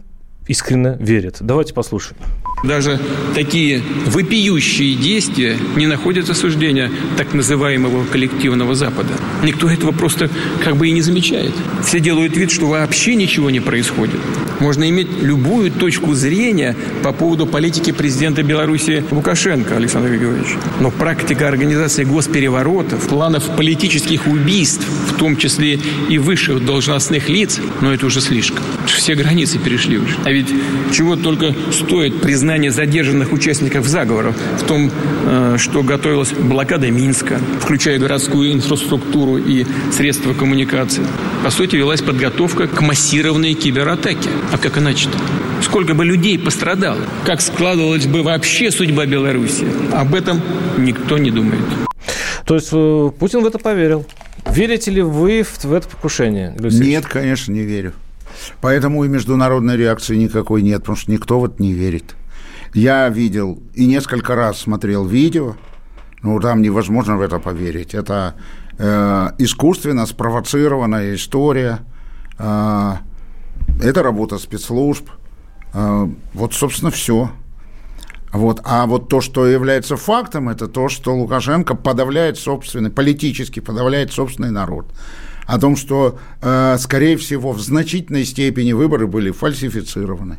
искренне 0.47 0.97
верят. 0.99 1.36
Давайте 1.40 1.74
послушаем. 1.74 2.16
Даже 2.64 3.01
такие 3.34 3.82
вопиющие 4.07 4.95
действия 4.95 5.57
не 5.74 5.88
находят 5.88 6.30
осуждения 6.30 6.90
так 7.16 7.34
называемого 7.34 8.05
коллективного 8.05 8.74
Запада. 8.76 9.14
Никто 9.43 9.68
этого 9.68 9.90
просто 9.90 10.30
как 10.62 10.76
бы 10.76 10.88
и 10.88 10.93
не 10.93 11.03
замечает. 11.03 11.53
Все 11.84 11.99
делают 11.99 12.36
вид, 12.36 12.53
что 12.53 12.66
вообще 12.66 13.16
ничего 13.16 13.51
не 13.51 13.59
происходит. 13.59 14.20
Можно 14.61 14.88
иметь 14.90 15.09
любую 15.20 15.72
точку 15.72 16.14
зрения 16.14 16.76
по 17.03 17.12
поводу 17.12 17.47
политики 17.47 17.90
президента 17.90 18.45
Беларуси 18.45 19.05
Лукашенко 19.11 19.76
Александр 19.76 20.11
Григорьевич. 20.11 20.55
Но 20.78 20.93
практика 20.93 21.49
организации 21.49 22.05
госпереворотов, 22.05 23.09
планов 23.09 23.57
политических 23.57 24.28
убийств, 24.28 24.86
в 25.09 25.16
том 25.16 25.36
числе 25.36 25.80
и 26.09 26.18
высших 26.18 26.64
должностных 26.64 27.28
лиц, 27.28 27.59
но 27.80 27.93
это 27.93 28.07
уже 28.07 28.20
слишком. 28.20 28.62
Все 28.86 29.16
границы 29.16 29.59
перешли 29.59 29.99
уже. 29.99 30.14
А 30.24 30.30
ведь 30.33 30.49
чего 30.93 31.16
только 31.16 31.55
стоит 31.70 32.20
признание 32.20 32.70
задержанных 32.70 33.33
участников 33.33 33.87
заговора 33.87 34.35
в 34.59 34.62
том, 34.64 34.91
э, 35.24 35.57
что 35.59 35.83
готовилась 35.83 36.33
блокада 36.33 36.91
Минска, 36.91 37.39
включая 37.61 37.99
городскую 37.99 38.53
инфраструктуру 38.53 39.37
и 39.37 39.66
средства 39.93 40.35
коммуникации. 40.35 41.05
По 41.45 41.51
сути, 41.51 41.76
велась 41.76 42.03
подготовка 42.03 42.66
к 42.66 42.80
массированной 42.80 43.55
кибератаке. 43.55 44.30
А 44.53 44.59
как 44.59 44.78
иначе-то? 44.78 45.16
Сколько 45.62 45.95
бы 45.95 46.05
людей 46.05 46.39
пострадало? 46.39 47.01
Как 47.24 47.41
складывалась 47.41 48.07
бы 48.07 48.22
вообще 48.22 48.70
судьба 48.70 49.07
Беларуси? 49.07 49.66
Об 49.93 50.14
этом 50.14 50.41
никто 50.76 51.18
не 51.18 51.30
думает. 51.30 51.62
То 52.45 52.57
есть 52.57 52.70
э, 52.72 53.11
Путин 53.18 53.43
в 53.43 53.47
это 53.47 53.59
поверил. 53.59 54.05
Верите 54.51 54.91
ли 54.91 55.03
вы 55.03 55.45
в, 55.45 55.64
в 55.64 55.72
это 55.72 55.89
покушение? 55.89 56.55
Нет, 56.59 57.07
конечно, 57.07 57.53
не 57.53 57.62
верю. 57.62 57.93
Поэтому 58.61 59.05
и 59.05 59.09
международной 59.09 59.76
реакции 59.76 60.16
никакой 60.16 60.62
нет, 60.62 60.80
потому 60.80 60.97
что 60.97 61.11
никто 61.11 61.40
в 61.40 61.45
это 61.45 61.62
не 61.62 61.72
верит. 61.72 62.16
Я 62.74 63.09
видел 63.09 63.62
и 63.74 63.86
несколько 63.86 64.34
раз 64.34 64.59
смотрел 64.59 65.05
видео, 65.05 65.57
ну, 66.22 66.38
там 66.40 66.62
невозможно 66.62 67.16
в 67.16 67.20
это 67.20 67.38
поверить. 67.38 67.95
Это 67.95 68.34
э, 68.78 69.28
искусственно 69.38 70.07
спровоцированная 70.07 71.14
история. 71.16 71.80
Э, 72.38 72.95
это 73.82 74.03
работа 74.03 74.38
спецслужб. 74.38 75.11
Э, 75.74 76.07
вот, 76.32 76.55
собственно, 76.55 76.90
все. 76.90 77.30
Вот. 78.32 78.61
А 78.64 78.86
вот 78.86 79.09
то, 79.09 79.20
что 79.20 79.47
является 79.47 79.97
фактом, 79.97 80.49
это 80.49 80.68
то, 80.68 80.88
что 80.88 81.14
Лукашенко 81.14 81.74
подавляет 81.74 82.38
собственный, 82.38 82.90
политически 82.90 83.61
подавляет 83.61 84.12
собственный 84.12 84.51
народ. 84.51 84.86
О 85.47 85.59
том, 85.59 85.76
что, 85.76 86.18
э, 86.40 86.76
скорее 86.78 87.16
всего, 87.16 87.53
в 87.53 87.61
значительной 87.61 88.24
степени 88.24 88.72
выборы 88.72 89.07
были 89.07 89.30
фальсифицированы 89.30 90.38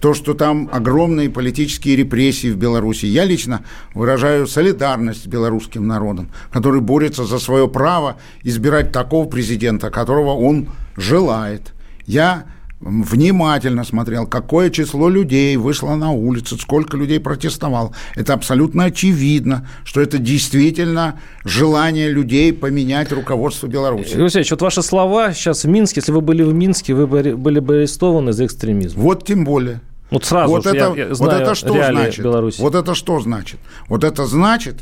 то, 0.00 0.14
что 0.14 0.34
там 0.34 0.68
огромные 0.72 1.30
политические 1.30 1.96
репрессии 1.96 2.50
в 2.50 2.56
Беларуси. 2.56 3.06
Я 3.06 3.24
лично 3.24 3.64
выражаю 3.94 4.46
солидарность 4.46 5.24
с 5.24 5.26
белорусским 5.26 5.86
народом, 5.86 6.30
который 6.50 6.80
борется 6.80 7.24
за 7.26 7.38
свое 7.38 7.68
право 7.68 8.16
избирать 8.42 8.92
такого 8.92 9.28
президента, 9.28 9.90
которого 9.90 10.30
он 10.30 10.70
желает. 10.96 11.74
Я 12.06 12.46
внимательно 12.80 13.84
смотрел, 13.84 14.26
какое 14.26 14.70
число 14.70 15.08
людей 15.08 15.56
вышло 15.56 15.94
на 15.96 16.10
улицы, 16.12 16.56
сколько 16.56 16.96
людей 16.96 17.20
протестовало. 17.20 17.92
Это 18.16 18.32
абсолютно 18.32 18.84
очевидно, 18.84 19.68
что 19.84 20.00
это 20.00 20.18
действительно 20.18 21.20
желание 21.44 22.08
людей 22.10 22.52
поменять 22.52 23.12
руководство 23.12 23.66
Беларуси. 23.66 24.14
Алексеевич, 24.14 24.50
вот 24.50 24.62
ваши 24.62 24.82
слова 24.82 25.32
сейчас 25.32 25.64
в 25.64 25.68
Минске, 25.68 26.00
если 26.00 26.12
вы 26.12 26.22
были 26.22 26.42
в 26.42 26.54
Минске, 26.54 26.94
вы 26.94 27.06
были 27.06 27.60
бы 27.60 27.76
арестованы 27.76 28.32
за 28.32 28.46
экстремизм. 28.46 28.98
Вот 28.98 29.26
тем 29.26 29.44
более. 29.44 29.80
Вот 30.10 30.24
сразу 30.24 30.52
вот 30.52 30.66
это, 30.66 30.92
я 30.96 31.08
вот 31.14 31.32
это 31.32 31.54
что 31.54 31.72
значит? 31.72 32.24
Беларуси. 32.24 32.60
Вот 32.60 32.74
это 32.74 32.94
что 32.94 33.20
значит? 33.20 33.60
Вот 33.88 34.02
это 34.02 34.26
значит, 34.26 34.80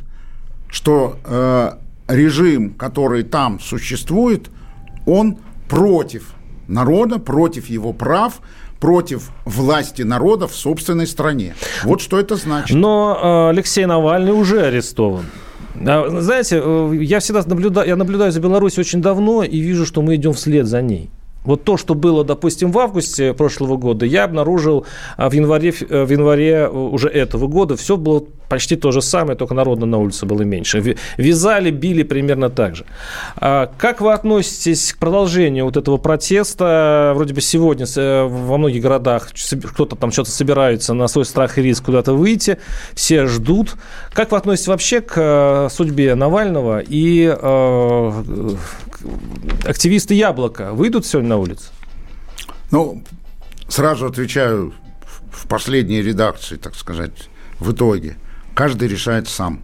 что 0.71 1.19
э, 1.25 1.73
режим, 2.09 2.71
который 2.71 3.25
там 3.25 3.61
существует, 3.61 4.49
он 5.05 5.37
против 5.69 6.33
народа, 6.69 7.19
против 7.19 7.69
его 7.69 7.93
прав, 7.93 8.41
против 8.79 9.31
власти 9.45 10.03
народа 10.03 10.47
в 10.47 10.55
собственной 10.55 11.07
стране. 11.07 11.55
Вот 11.85 12.01
что 12.01 12.19
это 12.19 12.37
значит. 12.37 12.77
Но 12.77 13.19
э, 13.21 13.51
Алексей 13.51 13.87
Навальный 13.87 14.33
уже 14.33 14.63
арестован. 14.63 15.25
Знаете, 15.75 16.61
э, 16.63 16.99
я 17.01 17.21
всегда 17.21 17.43
наблюдаю, 17.47 17.89
я 17.89 17.97
наблюдаю 17.97 18.33
за 18.33 18.41
Беларусью 18.41 18.81
очень 18.81 19.03
давно 19.03 19.43
и 19.43 19.59
вижу, 19.59 19.87
что 19.87 20.03
мы 20.03 20.15
идем 20.15 20.33
вслед 20.33 20.67
за 20.67 20.83
ней. 20.83 21.11
Вот 21.45 21.65
то, 21.65 21.77
что 21.77 21.95
было, 21.95 22.25
допустим, 22.25 22.73
в 22.73 22.79
августе 22.79 23.33
прошлого 23.33 23.77
года, 23.77 24.05
я 24.05 24.25
обнаружил 24.25 24.87
а, 25.17 25.31
в 25.31 25.33
январе, 25.33 25.73
э, 25.89 26.05
в 26.05 26.11
январе 26.11 26.69
уже 26.69 27.09
этого 27.09 27.47
года. 27.47 27.77
Все 27.77 27.97
было 27.97 28.25
почти 28.49 28.77
то 28.77 28.91
же 28.93 29.03
самое, 29.03 29.37
только 29.37 29.55
народа 29.55 29.87
на 29.87 29.99
улице 29.99 30.27
было 30.27 30.43
меньше. 30.43 30.97
Вязали, 31.17 31.71
били 31.71 32.03
примерно 32.03 32.51
так 32.51 32.77
же. 32.77 32.85
А 33.37 33.71
как 33.79 34.01
вы 34.01 34.13
относитесь 34.13 34.93
к 34.93 34.99
продолжению 34.99 35.65
вот 35.67 35.77
этого 35.77 35.99
протеста? 35.99 37.13
Вроде 37.15 37.35
бы 37.35 37.41
сегодня 37.41 37.87
э, 37.97 38.25
во 38.25 38.59
многих 38.59 38.83
городах 38.83 39.29
кто-то 39.73 39.97
там 39.97 40.11
что-то 40.13 40.31
собирается 40.31 40.95
на 40.95 41.09
свой 41.09 41.25
страх 41.25 41.59
и 41.59 41.63
риск 41.63 41.85
куда-то 41.85 42.15
выйти, 42.15 42.59
все 42.95 43.27
ждут. 43.27 43.77
Как 44.13 44.33
вы 44.33 44.39
относитесь 44.39 44.69
вообще 44.69 45.01
к 45.01 45.15
э, 45.17 45.69
судьбе 45.71 46.15
Навального 46.15 46.81
и 46.81 47.35
э, 47.39 48.13
активисты 49.67 50.15
Яблока 50.15 50.73
выйдут 50.73 51.07
сегодня 51.07 51.31
на 51.31 51.37
улицу? 51.37 51.71
Ну, 52.71 53.03
сразу 53.69 54.07
отвечаю 54.07 54.75
в 55.31 55.47
последней 55.49 56.03
редакции, 56.03 56.57
так 56.57 56.75
сказать, 56.75 57.29
в 57.59 57.73
итоге– 57.73 58.17
Каждый 58.59 58.89
решает 58.89 59.29
сам. 59.29 59.61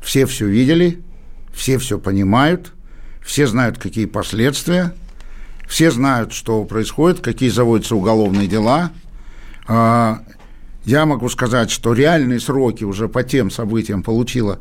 Все 0.00 0.24
все 0.24 0.46
видели, 0.46 1.02
все 1.52 1.76
все 1.76 1.98
понимают, 1.98 2.72
все 3.22 3.46
знают, 3.46 3.76
какие 3.76 4.06
последствия, 4.06 4.94
все 5.68 5.90
знают, 5.90 6.32
что 6.32 6.64
происходит, 6.64 7.20
какие 7.20 7.50
заводятся 7.50 7.94
уголовные 7.94 8.48
дела. 8.48 8.90
А, 9.66 10.20
я 10.86 11.04
могу 11.04 11.28
сказать, 11.28 11.70
что 11.70 11.92
реальные 11.92 12.40
сроки 12.40 12.84
уже 12.84 13.06
по 13.06 13.22
тем 13.22 13.50
событиям 13.50 14.02
получила, 14.02 14.60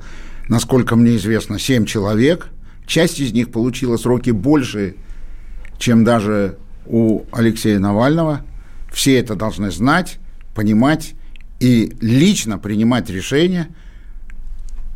насколько 0.49 0.97
мне 0.97 1.15
известно, 1.15 1.57
7 1.57 1.85
человек. 1.85 2.49
Часть 2.85 3.21
из 3.21 3.31
них 3.31 3.53
получила 3.53 3.95
сроки 3.95 4.31
больше, 4.31 4.95
чем 5.77 6.03
даже 6.03 6.57
у 6.88 7.21
Алексея 7.31 7.79
Навального. 7.79 8.41
Все 8.91 9.17
это 9.17 9.35
должны 9.35 9.71
знать, 9.71 10.19
понимать 10.53 11.13
и 11.59 11.95
лично 12.01 12.57
принимать 12.57 13.09
решение, 13.09 13.67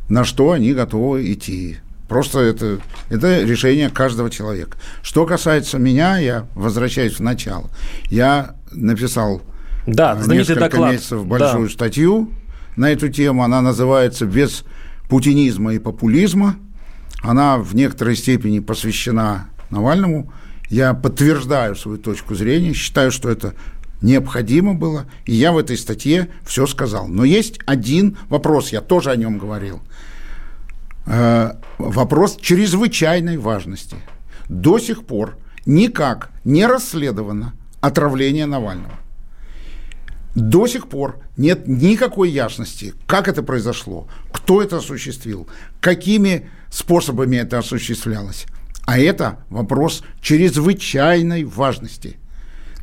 на 0.10 0.24
что 0.24 0.52
они 0.52 0.74
готовы 0.74 1.32
идти. 1.32 1.78
Просто 2.08 2.40
это, 2.40 2.80
это 3.10 3.44
решение 3.44 3.90
каждого 3.90 4.30
человека. 4.30 4.78
Что 5.02 5.26
касается 5.26 5.80
меня, 5.80 6.18
я 6.18 6.46
возвращаюсь 6.56 7.14
в 7.14 7.22
начало. 7.22 7.70
Я 8.10 8.56
написал 8.72 9.42
да, 9.88 10.20
несколько 10.28 10.70
доклад. 10.70 10.94
месяцев 10.94 11.26
большую 11.26 11.68
да. 11.68 11.74
статью 11.74 12.30
на 12.76 12.92
эту 12.92 13.10
тему. 13.10 13.44
Она 13.44 13.62
называется 13.62 14.26
«Без 14.26 14.66
путинизма 15.08 15.74
и 15.74 15.80
популизма». 15.80 16.58
Она 17.22 17.58
в 17.58 17.76
некоторой 17.76 18.16
степени 18.16 18.60
посвящена 18.60 19.48
Навальному. 19.70 20.34
Я 20.70 20.94
подтверждаю 20.94 21.76
свою 21.76 21.98
точку 21.98 22.36
зрения, 22.36 22.74
считаю, 22.74 23.12
что 23.12 23.30
это 23.30 23.54
необходимо 24.02 24.74
было, 24.74 25.06
и 25.26 25.34
я 25.34 25.52
в 25.52 25.58
этой 25.58 25.78
статье 25.78 26.30
все 26.46 26.66
сказал. 26.68 27.08
Но 27.08 27.24
есть 27.24 27.60
один 27.66 28.18
вопрос, 28.30 28.72
я 28.72 28.82
тоже 28.82 29.12
о 29.12 29.16
нем 29.16 29.38
говорил. 29.38 29.82
Э, 31.06 31.54
вопрос 31.78 32.38
чрезвычайной 32.38 33.38
важности. 33.38 33.98
До 34.50 34.80
сих 34.80 35.06
пор 35.06 35.38
никак 35.66 36.32
не 36.44 36.66
расследовано 36.66 37.54
отравление 37.80 38.46
Навального. 38.46 38.94
До 40.36 40.66
сих 40.68 40.88
пор 40.88 41.20
нет 41.36 41.68
никакой 41.68 42.30
ясности, 42.30 42.94
как 43.06 43.28
это 43.28 43.44
произошло, 43.44 44.08
кто 44.32 44.62
это 44.62 44.78
осуществил, 44.78 45.48
какими 45.82 46.50
способами 46.70 47.36
это 47.36 47.58
осуществлялось. 47.58 48.46
А 48.86 48.98
это 48.98 49.40
вопрос 49.50 50.04
чрезвычайной 50.22 51.44
важности. 51.44 52.18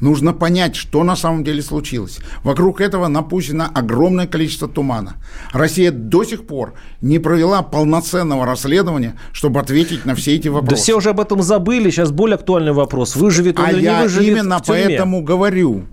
Нужно 0.00 0.32
понять, 0.32 0.76
что 0.76 1.02
на 1.02 1.16
самом 1.16 1.42
деле 1.42 1.60
случилось. 1.60 2.18
Вокруг 2.44 2.80
этого 2.80 3.08
напущено 3.08 3.66
огромное 3.74 4.26
количество 4.26 4.68
тумана. 4.68 5.16
Россия 5.52 5.90
до 5.90 6.24
сих 6.24 6.46
пор 6.46 6.74
не 7.00 7.18
провела 7.18 7.62
полноценного 7.62 8.46
расследования, 8.46 9.18
чтобы 9.32 9.60
ответить 9.60 10.04
на 10.06 10.14
все 10.14 10.36
эти 10.36 10.48
вопросы. 10.48 10.76
Да 10.76 10.82
все 10.82 10.96
уже 10.96 11.10
об 11.10 11.20
этом 11.20 11.42
забыли. 11.42 11.90
Сейчас 11.90 12.12
более 12.12 12.36
актуальный 12.36 12.72
вопрос. 12.72 13.16
Выживет 13.16 13.58
он 13.58 13.66
а 13.66 13.70
или 13.72 13.82
я 13.82 13.98
не 13.98 14.02
выживет 14.04 14.28
именно 14.28 14.62
поэтому 14.64 15.22
говорю, 15.22 15.86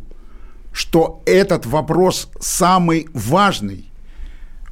что 0.72 1.24
этот 1.26 1.66
вопрос 1.66 2.30
самый 2.39 3.08
важный, 3.14 3.91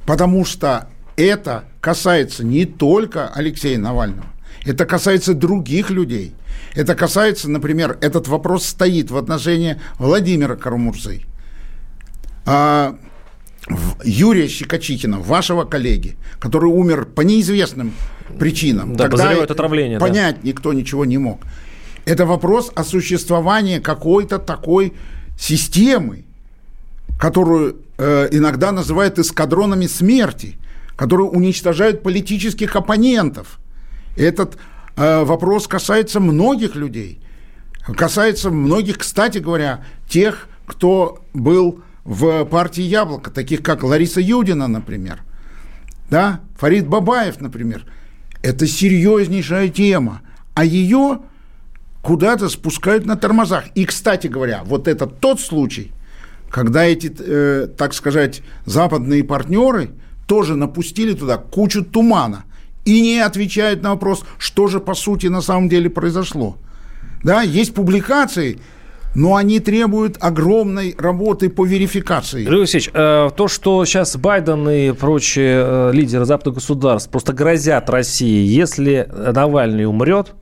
потому 0.06 0.44
что 0.44 0.88
это 1.16 1.64
касается 1.80 2.44
не 2.44 2.66
только 2.66 3.28
Алексея 3.28 3.78
Навального, 3.78 4.26
это 4.64 4.86
касается 4.86 5.34
других 5.34 5.90
людей– 5.90 6.34
это 6.74 6.94
касается, 6.94 7.50
например, 7.50 7.98
этот 8.00 8.28
вопрос 8.28 8.66
стоит 8.66 9.10
в 9.10 9.16
отношении 9.16 9.80
Владимира 9.98 10.56
Карамурзы, 10.56 11.22
а, 12.46 12.96
Юрия 14.04 14.48
Щекочихина, 14.48 15.20
вашего 15.20 15.64
коллеги, 15.64 16.16
который 16.38 16.70
умер 16.70 17.06
по 17.06 17.22
неизвестным 17.22 17.94
причинам. 18.38 18.96
Да, 18.96 19.08
Тогда 19.08 19.30
отравление. 19.42 19.98
Понять 19.98 20.36
да. 20.36 20.48
никто 20.48 20.72
ничего 20.72 21.04
не 21.04 21.18
мог. 21.18 21.40
Это 22.04 22.26
вопрос 22.26 22.70
о 22.74 22.84
существовании 22.84 23.78
какой-то 23.78 24.38
такой 24.38 24.92
системы, 25.38 26.24
которую 27.18 27.76
э, 27.96 28.28
иногда 28.32 28.72
называют 28.72 29.18
эскадронами 29.18 29.86
смерти, 29.86 30.56
которые 30.96 31.28
уничтожают 31.28 32.02
политических 32.02 32.76
оппонентов. 32.76 33.58
Этот 34.16 34.58
вопрос 34.96 35.66
касается 35.66 36.20
многих 36.20 36.76
людей. 36.76 37.20
Касается 37.96 38.50
многих, 38.50 38.98
кстати 38.98 39.38
говоря, 39.38 39.84
тех, 40.08 40.48
кто 40.66 41.22
был 41.34 41.82
в 42.04 42.44
партии 42.44 42.82
«Яблоко», 42.82 43.30
таких 43.30 43.62
как 43.62 43.82
Лариса 43.82 44.20
Юдина, 44.20 44.68
например, 44.68 45.22
да, 46.10 46.40
Фарид 46.56 46.86
Бабаев, 46.86 47.40
например. 47.40 47.84
Это 48.42 48.66
серьезнейшая 48.66 49.68
тема, 49.68 50.20
а 50.54 50.64
ее 50.64 51.20
куда-то 52.02 52.48
спускают 52.48 53.06
на 53.06 53.16
тормозах. 53.16 53.64
И, 53.74 53.86
кстати 53.86 54.26
говоря, 54.26 54.62
вот 54.64 54.86
это 54.86 55.06
тот 55.06 55.40
случай, 55.40 55.92
когда 56.50 56.84
эти, 56.84 57.14
э, 57.18 57.68
так 57.76 57.94
сказать, 57.94 58.42
западные 58.66 59.24
партнеры 59.24 59.90
тоже 60.26 60.56
напустили 60.56 61.14
туда 61.14 61.36
кучу 61.36 61.84
тумана– 61.84 62.44
и 62.84 63.00
не 63.00 63.20
отвечают 63.20 63.82
на 63.82 63.90
вопрос, 63.90 64.24
что 64.38 64.66
же 64.66 64.80
по 64.80 64.94
сути 64.94 65.26
на 65.26 65.40
самом 65.40 65.68
деле 65.68 65.90
произошло. 65.90 66.56
Да, 67.22 67.42
есть 67.42 67.74
публикации, 67.74 68.60
но 69.14 69.36
они 69.36 69.60
требуют 69.60 70.16
огромной 70.20 70.94
работы 70.98 71.48
по 71.48 71.64
верификации. 71.64 72.42
Юрий 72.42 72.58
Алексеевич, 72.58 72.90
э, 72.92 73.30
то, 73.34 73.48
что 73.48 73.84
сейчас 73.84 74.16
Байден 74.16 74.68
и 74.68 74.92
прочие 74.92 75.62
э, 75.64 75.90
лидеры 75.92 76.24
западных 76.24 76.56
государств 76.56 77.10
просто 77.10 77.32
грозят 77.32 77.88
России, 77.88 78.46
если 78.46 79.08
Навальный 79.12 79.86
умрет, 79.86 80.34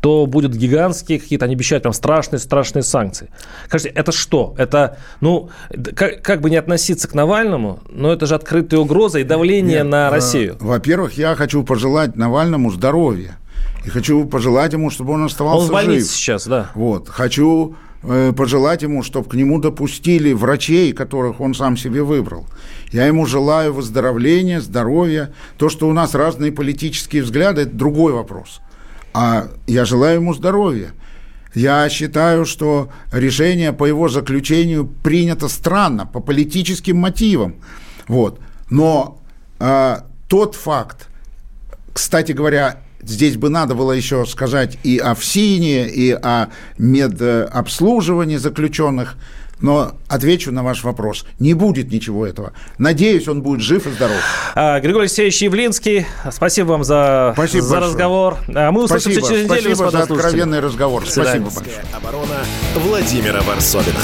то 0.00 0.26
будут 0.26 0.54
гигантские 0.54 1.18
какие-то, 1.18 1.44
они 1.44 1.54
обещают 1.54 1.82
прям 1.82 1.92
страшные-страшные 1.92 2.82
санкции. 2.82 3.30
Скажите, 3.66 3.90
это 3.90 4.12
что? 4.12 4.54
Это, 4.56 4.98
ну, 5.20 5.50
как, 5.96 6.22
как 6.22 6.40
бы 6.40 6.50
не 6.50 6.56
относиться 6.56 7.08
к 7.08 7.14
Навальному, 7.14 7.80
но 7.88 8.12
это 8.12 8.26
же 8.26 8.34
открытая 8.34 8.80
угроза 8.80 9.18
и 9.18 9.24
давление 9.24 9.78
Нет, 9.78 9.86
на 9.86 10.10
Россию. 10.10 10.56
Во-первых, 10.60 11.14
я 11.14 11.34
хочу 11.34 11.64
пожелать 11.64 12.16
Навальному 12.16 12.70
здоровья. 12.70 13.38
И 13.84 13.90
хочу 13.90 14.24
пожелать 14.26 14.72
ему, 14.72 14.90
чтобы 14.90 15.14
он 15.14 15.24
оставался 15.24 15.64
он 15.64 15.68
в 15.68 15.72
больнице 15.72 16.08
жив. 16.08 16.16
сейчас, 16.16 16.46
да. 16.46 16.70
Вот. 16.74 17.08
Хочу 17.08 17.74
э, 18.02 18.32
пожелать 18.36 18.82
ему, 18.82 19.02
чтобы 19.02 19.28
к 19.28 19.34
нему 19.34 19.60
допустили 19.60 20.32
врачей, 20.32 20.92
которых 20.92 21.40
он 21.40 21.54
сам 21.54 21.76
себе 21.76 22.02
выбрал. 22.02 22.46
Я 22.92 23.06
ему 23.06 23.26
желаю 23.26 23.72
выздоровления, 23.72 24.60
здоровья. 24.60 25.32
То, 25.56 25.68
что 25.68 25.88
у 25.88 25.92
нас 25.92 26.14
разные 26.14 26.52
политические 26.52 27.22
взгляды, 27.22 27.62
это 27.62 27.72
другой 27.72 28.12
вопрос. 28.12 28.60
А 29.20 29.48
я 29.66 29.84
желаю 29.84 30.20
ему 30.20 30.32
здоровья. 30.32 30.92
Я 31.52 31.88
считаю, 31.88 32.46
что 32.46 32.88
решение 33.10 33.72
по 33.72 33.84
его 33.84 34.08
заключению 34.08 34.86
принято 34.86 35.48
странно, 35.48 36.06
по 36.06 36.20
политическим 36.20 36.98
мотивам. 36.98 37.56
Вот. 38.06 38.38
Но 38.70 39.20
э, 39.58 39.96
тот 40.28 40.54
факт, 40.54 41.08
кстати 41.92 42.30
говоря, 42.30 42.76
здесь 43.02 43.36
бы 43.36 43.48
надо 43.48 43.74
было 43.74 43.90
еще 43.90 44.24
сказать 44.24 44.78
и 44.84 44.98
о 44.98 45.16
ФСИНе, 45.16 45.88
и 45.88 46.12
о 46.12 46.50
медобслуживании 46.78 48.36
заключенных– 48.36 49.16
но 49.60 49.92
отвечу 50.08 50.52
на 50.52 50.62
ваш 50.62 50.84
вопрос. 50.84 51.24
Не 51.38 51.54
будет 51.54 51.90
ничего 51.90 52.26
этого. 52.26 52.52
Надеюсь, 52.78 53.28
он 53.28 53.42
будет 53.42 53.60
жив 53.60 53.86
и 53.86 53.90
здоров. 53.90 54.16
А, 54.54 54.80
Григорий 54.80 55.04
Алексеевич 55.04 55.42
Явлинский, 55.42 56.06
спасибо 56.30 56.68
вам 56.68 56.84
за, 56.84 57.32
спасибо 57.34 57.64
за 57.64 57.80
разговор. 57.80 58.36
А 58.54 58.70
мы 58.70 58.84
услышимся 58.84 59.20
спасибо, 59.20 59.36
через 59.36 59.50
неделю, 59.50 59.76
спасибо 59.76 59.90
за 59.90 60.02
откровенный 60.02 60.60
разговор. 60.60 61.04
Спасибо 61.06 61.50
большое. 61.50 61.84
Оборона 61.94 62.38
Владимира 62.76 63.40
Варсовина. 63.42 64.00